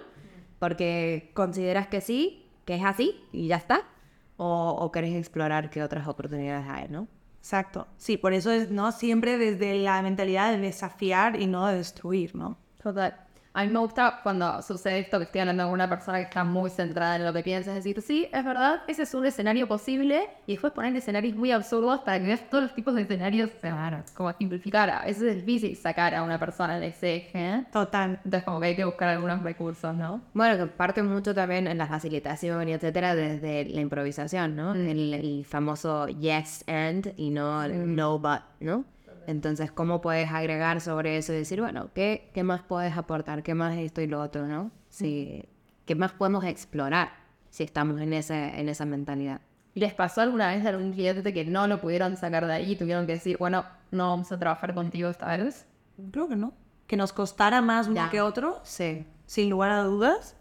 [0.60, 3.84] porque consideras que sí, que es así y ya está,
[4.38, 7.08] o, o querés explorar qué otras oportunidades hay, ¿no?
[7.42, 7.88] Exacto.
[7.98, 8.92] Sí, por eso es, ¿no?
[8.92, 12.58] Siempre desde la mentalidad de desafiar y no de destruir, ¿no?
[12.82, 13.31] Total.
[13.54, 16.46] A mí me gusta cuando sucede esto que estoy hablando con una persona que está
[16.46, 19.68] muy centrada en lo que piensa, es decir, sí, es verdad, ese es un escenario
[19.68, 23.50] posible y después poner escenarios muy absurdos para que veas todos los tipos de escenarios,
[23.60, 24.90] claro, como simplificar.
[24.90, 27.66] A veces es difícil sacar a una persona de ese eje, ¿eh?
[27.74, 28.22] Total.
[28.24, 30.22] entonces como que hay que buscar algunos recursos, ¿no?
[30.34, 34.74] Bueno, que parte mucho también en la facilitación y etcétera desde la improvisación, ¿no?
[34.74, 38.86] El, el famoso yes and y no el no but, ¿no?
[39.28, 43.44] Entonces, ¿cómo puedes agregar sobre eso y decir, bueno, ¿qué, qué más puedes aportar?
[43.44, 44.72] ¿Qué más esto y lo otro, no?
[44.90, 45.46] Sí,
[45.86, 47.10] ¿Qué más podemos explorar
[47.50, 49.42] si estamos en, ese, en esa mentalidad?
[49.74, 52.76] ¿Les pasó alguna vez a algún cliente que no lo pudieron sacar de ahí y
[52.76, 55.66] tuvieron que decir, bueno, no vamos a trabajar contigo esta vez?
[56.12, 56.54] Creo que no.
[56.88, 58.10] Que nos costara más uno Ya.
[58.10, 59.06] que otro, Sí.
[59.26, 60.36] sin lugar a dudas.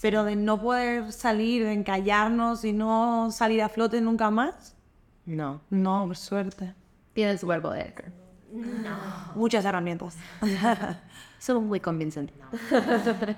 [0.00, 4.76] Pero de no poder salir, de encallarnos y no salir a flote nunca más,
[5.26, 5.60] No.
[5.70, 6.74] no, por suerte.
[7.18, 8.12] Tienen superpoder.
[9.34, 10.16] Muchas herramientas.
[11.40, 12.36] Somos muy convincentes.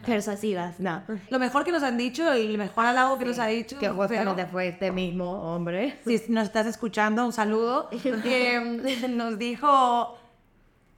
[0.04, 1.02] Persuasivas, no.
[1.30, 3.78] Lo mejor que nos han dicho y el mejor halago que nos ha dicho.
[3.78, 5.98] Que justamente fue este mismo hombre.
[6.04, 7.88] Si nos estás escuchando, un saludo.
[7.88, 10.14] que nos dijo,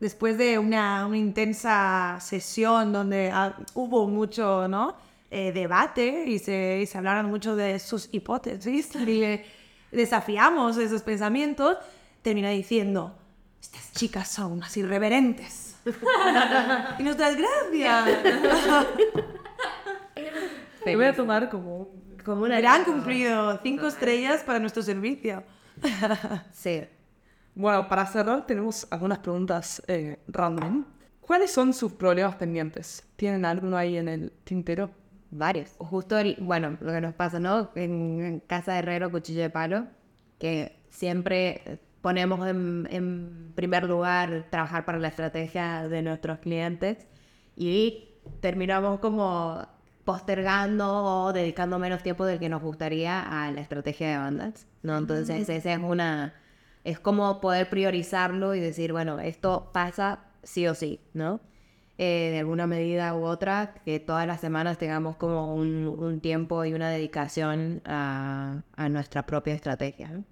[0.01, 4.97] después de una, una intensa sesión donde ah, hubo mucho ¿no?
[5.31, 9.45] Eh, debate y se, y se hablaron mucho de sus hipótesis y le
[9.93, 11.77] desafiamos esos pensamientos,
[12.23, 13.17] termina diciendo,
[13.61, 15.77] estas chicas son unas irreverentes.
[16.99, 18.09] y nuestras gracias.
[20.85, 21.89] Te voy a tomar como...
[22.25, 23.59] Como una Gran cumplido.
[23.65, 25.43] Cinco estrellas para nuestro servicio.
[26.53, 26.85] Sí.
[27.55, 30.85] Bueno, para cerrar tenemos algunas preguntas eh, random.
[31.21, 33.05] ¿Cuáles son sus problemas pendientes?
[33.17, 34.91] ¿Tienen alguno ahí en el tintero?
[35.31, 35.71] Varios.
[35.79, 37.71] Justo, el- bueno, lo que nos pasa, ¿no?
[37.75, 39.87] En, en Casa de Herrero, Cuchillo de Palo,
[40.39, 47.07] que siempre ponemos en, en primer lugar trabajar para la estrategia de nuestros clientes
[47.57, 49.67] y terminamos como
[50.05, 54.99] postergando o dedicando menos tiempo del que nos gustaría a la estrategia de bandas, ¿no?
[54.99, 56.35] Entonces, esa es una...
[56.85, 61.41] Es como poder priorizarlo y decir, bueno, esto pasa sí o sí, ¿no?
[61.99, 66.65] eh, de alguna medida u otra, que todas las semanas tengamos como un, un tiempo
[66.65, 70.09] y una dedicación a, a nuestra propia estrategia.
[70.09, 70.25] ¿no?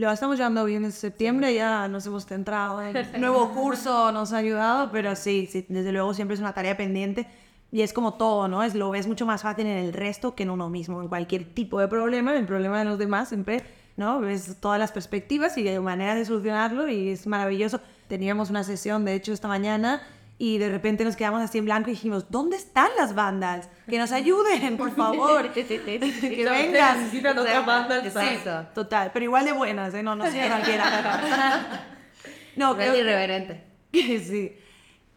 [0.00, 4.38] Lo estamos llevando bien en septiembre, ya nos hemos centrado en nuevo curso, nos ha
[4.38, 7.26] ayudado, pero sí, sí, desde luego siempre es una tarea pendiente
[7.70, 8.62] y es como todo, ¿no?
[8.62, 11.44] Es, lo ves mucho más fácil en el resto que en uno mismo, en cualquier
[11.44, 13.62] tipo de problema, el problema de los demás siempre,
[13.98, 14.20] ¿no?
[14.20, 17.82] Ves todas las perspectivas y hay maneras de solucionarlo y es maravilloso.
[18.08, 20.00] Teníamos una sesión, de hecho, esta mañana
[20.42, 23.68] y de repente nos quedamos así en blanco y dijimos, ¿dónde están las bandas?
[23.86, 25.50] Que nos ayuden, por favor.
[25.52, 26.98] que vengan.
[26.98, 28.06] necesitan otras bandas.
[28.06, 28.68] Exacto.
[28.74, 30.02] Total, pero igual de buenas, ¿eh?
[30.02, 31.84] No, no sé cualquiera.
[32.56, 33.62] no, creo irreverente.
[33.92, 34.56] sí.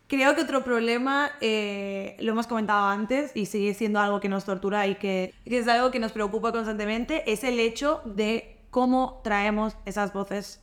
[0.08, 4.44] Creo que otro problema, eh, lo hemos comentado antes y sigue siendo algo que nos
[4.44, 9.22] tortura y que, que es algo que nos preocupa constantemente, es el hecho de cómo
[9.24, 10.63] traemos esas voces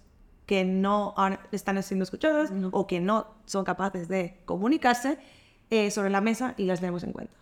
[0.51, 1.14] que no
[1.53, 5.16] están siendo escuchadas o que no son capaces de comunicarse
[5.70, 7.34] eh, sobre la mesa y las tenemos en cuenta.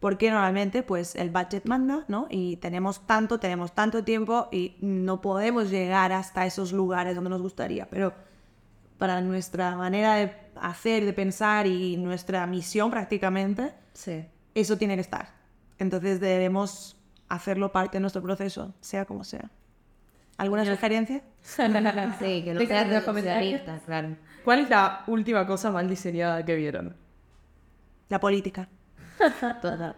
[0.00, 2.28] Porque normalmente pues el budget manda, ¿no?
[2.30, 7.42] Y tenemos tanto, tenemos tanto tiempo y no podemos llegar hasta esos lugares donde nos
[7.42, 7.86] gustaría.
[7.90, 8.14] Pero
[8.96, 14.24] para nuestra manera de hacer, de pensar y nuestra misión prácticamente, Sí.
[14.54, 15.34] eso tiene que estar.
[15.78, 16.96] Entonces debemos
[17.28, 19.50] hacerlo parte de nuestro proceso, sea como sea.
[20.42, 21.22] ¿Alguna sugerencia?
[21.42, 23.60] Sí, que no seas los comentarios.
[23.62, 24.16] reduccionista, claro.
[24.44, 26.96] ¿Cuál es la última cosa mal diseñada que vieron?
[28.08, 28.68] La política.
[29.62, 29.94] Total.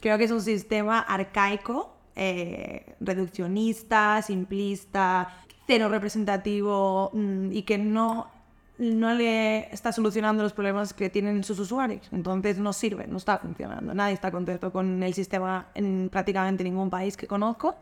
[0.00, 5.28] Creo que es un sistema arcaico, eh, reduccionista, simplista,
[5.66, 8.30] cero representativo mm, y que no,
[8.78, 12.06] no le está solucionando los problemas que tienen sus usuarios.
[12.12, 13.94] Entonces no sirve, no está funcionando.
[13.94, 17.76] Nadie está contento con el sistema en prácticamente ningún país que conozco.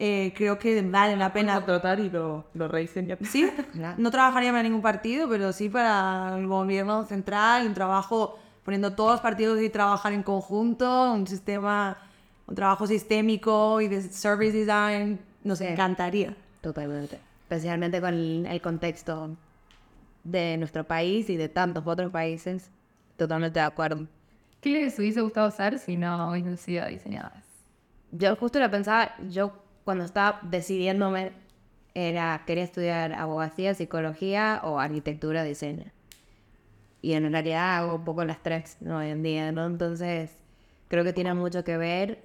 [0.00, 3.18] Eh, creo que vale la pena tratar y lo, lo rediseñan.
[3.24, 3.96] Sí, Claro.
[3.98, 9.12] no trabajaría para ningún partido, pero sí para el gobierno central, un trabajo poniendo todos
[9.12, 11.96] los partidos y trabajar en conjunto, un sistema,
[12.46, 15.64] un trabajo sistémico y de service design, nos Sí.
[15.66, 16.36] encantaría.
[16.60, 17.18] Totalmente.
[17.42, 19.30] Especialmente con el, el contexto
[20.22, 22.70] de nuestro país y de tantos otros países.
[23.16, 24.06] Totalmente de acuerdo.
[24.60, 27.42] ¿Qué les hubiese gustado hacer si no hubiesen sido diseñadas?
[28.12, 29.52] Yo justo lo pensaba, yo
[29.88, 31.32] cuando estaba decidiéndome,
[31.94, 35.86] era, quería estudiar abogacía, psicología o arquitectura, diseño.
[37.00, 38.98] Y en realidad hago un poco las tres ¿no?
[38.98, 39.64] hoy en día, ¿no?
[39.64, 40.30] Entonces,
[40.88, 42.22] creo que tiene mucho que ver.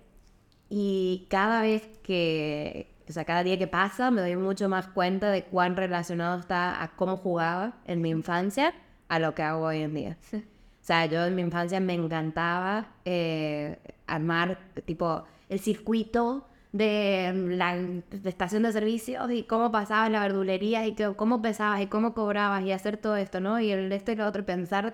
[0.68, 5.32] Y cada vez que, o sea, cada día que pasa, me doy mucho más cuenta
[5.32, 8.74] de cuán relacionado está a cómo jugaba en mi infancia
[9.07, 10.18] a lo que hago hoy en día.
[10.34, 17.76] O sea, yo en mi infancia me encantaba eh, armar, tipo, el circuito de la
[17.78, 22.13] de estación de servicios y cómo pasabas la verdulería y que- cómo pesabas y cómo
[22.13, 23.59] cobrabas y hacer todo esto, ¿no?
[23.59, 24.91] Y el esto y lo otro, pensar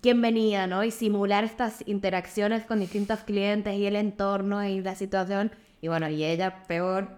[0.00, 0.84] quién venía, ¿no?
[0.84, 5.50] Y simular estas interacciones con distintos clientes y el entorno y la situación.
[5.80, 7.08] Y bueno, y ella peor,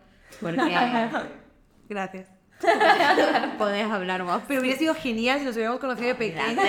[0.41, 0.61] porque
[1.89, 2.29] Gracias.
[3.59, 4.41] podés hablar vos.
[4.49, 6.65] Pero hubiera sido genial si nos hubiéramos conocido de pequeños.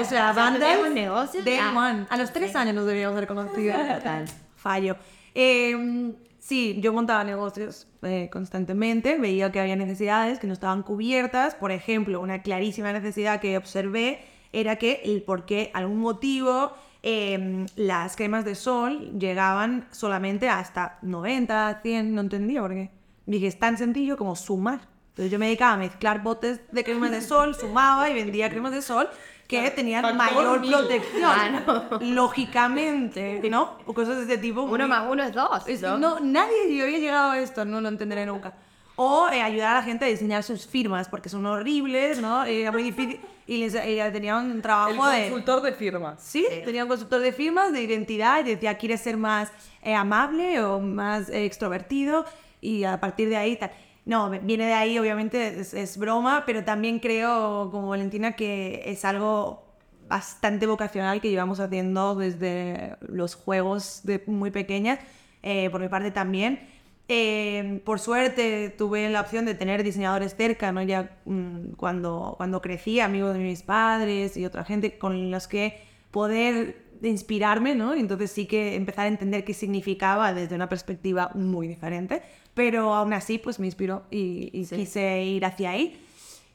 [0.00, 0.60] o sea, bandas.
[0.62, 2.06] tenemos negocios, Day ah, one.
[2.08, 3.74] A los tres años nos deberíamos haber conocido.
[3.76, 4.24] Total.
[4.56, 4.96] Fallo.
[5.34, 6.14] Eh,
[6.46, 11.56] sí, yo montaba negocios eh, constantemente, veía que había necesidades que no estaban cubiertas.
[11.56, 14.20] Por ejemplo, una clarísima necesidad que observé
[14.52, 16.72] era que el por qué, algún motivo,
[17.02, 22.90] eh, las cremas de sol llegaban solamente hasta 90, 100, no entendía por qué.
[23.26, 24.80] Dije, es tan sencillo como sumar.
[25.08, 28.72] Entonces yo me dedicaba a mezclar botes de cremas de sol, sumaba y vendía cremas
[28.72, 29.08] de sol
[29.48, 30.70] que tenían Factor mayor mil.
[30.72, 31.22] protección.
[31.24, 33.78] Ah, Lógicamente, ¿no?
[33.86, 34.62] O cosas de ese tipo.
[34.62, 35.66] Uno muy- más uno es dos.
[35.68, 36.20] es- ¿no?
[36.20, 38.54] nadie había llegado a esto, no lo entenderé nunca.
[38.98, 42.44] O eh, ayudar a la gente a diseñar sus firmas, porque son horribles, ¿no?
[42.44, 43.20] Era muy difícil.
[43.46, 45.28] Y, les, y tenían un trabajo de...
[45.28, 46.20] consultor de firmas.
[46.22, 50.62] Sí, tenía un consultor de firmas, de identidad, y decía, ¿quieres ser más eh, amable
[50.62, 52.24] o más eh, extrovertido?
[52.62, 53.70] Y a partir de ahí tal.
[54.06, 59.04] No, viene de ahí, obviamente, es, es broma, pero también creo, como Valentina, que es
[59.04, 59.66] algo
[60.08, 65.00] bastante vocacional que llevamos haciendo desde los juegos de muy pequeñas,
[65.42, 66.60] eh, por mi parte también.
[67.08, 70.82] Eh, por suerte tuve la opción de tener diseñadores cerca, ¿no?
[70.82, 75.80] Ya mm, cuando, cuando crecí, amigos de mis padres y otra gente con los que
[76.10, 77.94] poder inspirarme, ¿no?
[77.94, 82.22] Y entonces sí que empezar a entender qué significaba desde una perspectiva muy diferente,
[82.56, 86.02] pero aún así pues me inspiró y, y quise ir hacia ahí.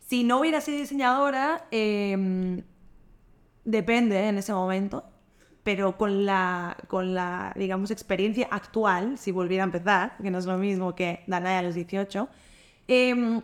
[0.08, 2.64] Si no hubiera sido diseñadora, em,
[3.64, 5.04] depende en ese momento,
[5.62, 10.47] pero con la, con la, digamos, experiencia actual, si volviera a empezar, que no es
[10.47, 12.28] lo mismo que Danae a los 18,
[12.88, 13.43] em,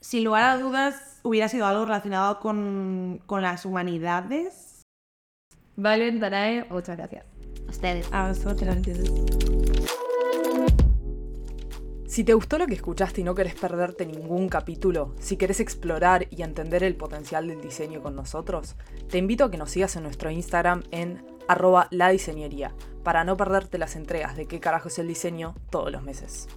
[0.00, 4.80] sin lugar a dudas hubiera sido algo relacionado con, con las humanidades.
[5.76, 7.26] Valen, Danae, muchas gracias.
[7.68, 8.08] Ustedes.
[8.12, 9.71] A vosotras, entonces.
[12.12, 16.26] Si te gustó lo que escuchaste y no querés perderte ningún capítulo, si querés explorar
[16.28, 18.76] y entender el potencial del diseño con nosotros,
[19.08, 23.38] te invito a que nos sigas en nuestro Instagram en arroba la diseñería, para no
[23.38, 26.48] perderte las entregas de qué carajo es el diseño todos los meses.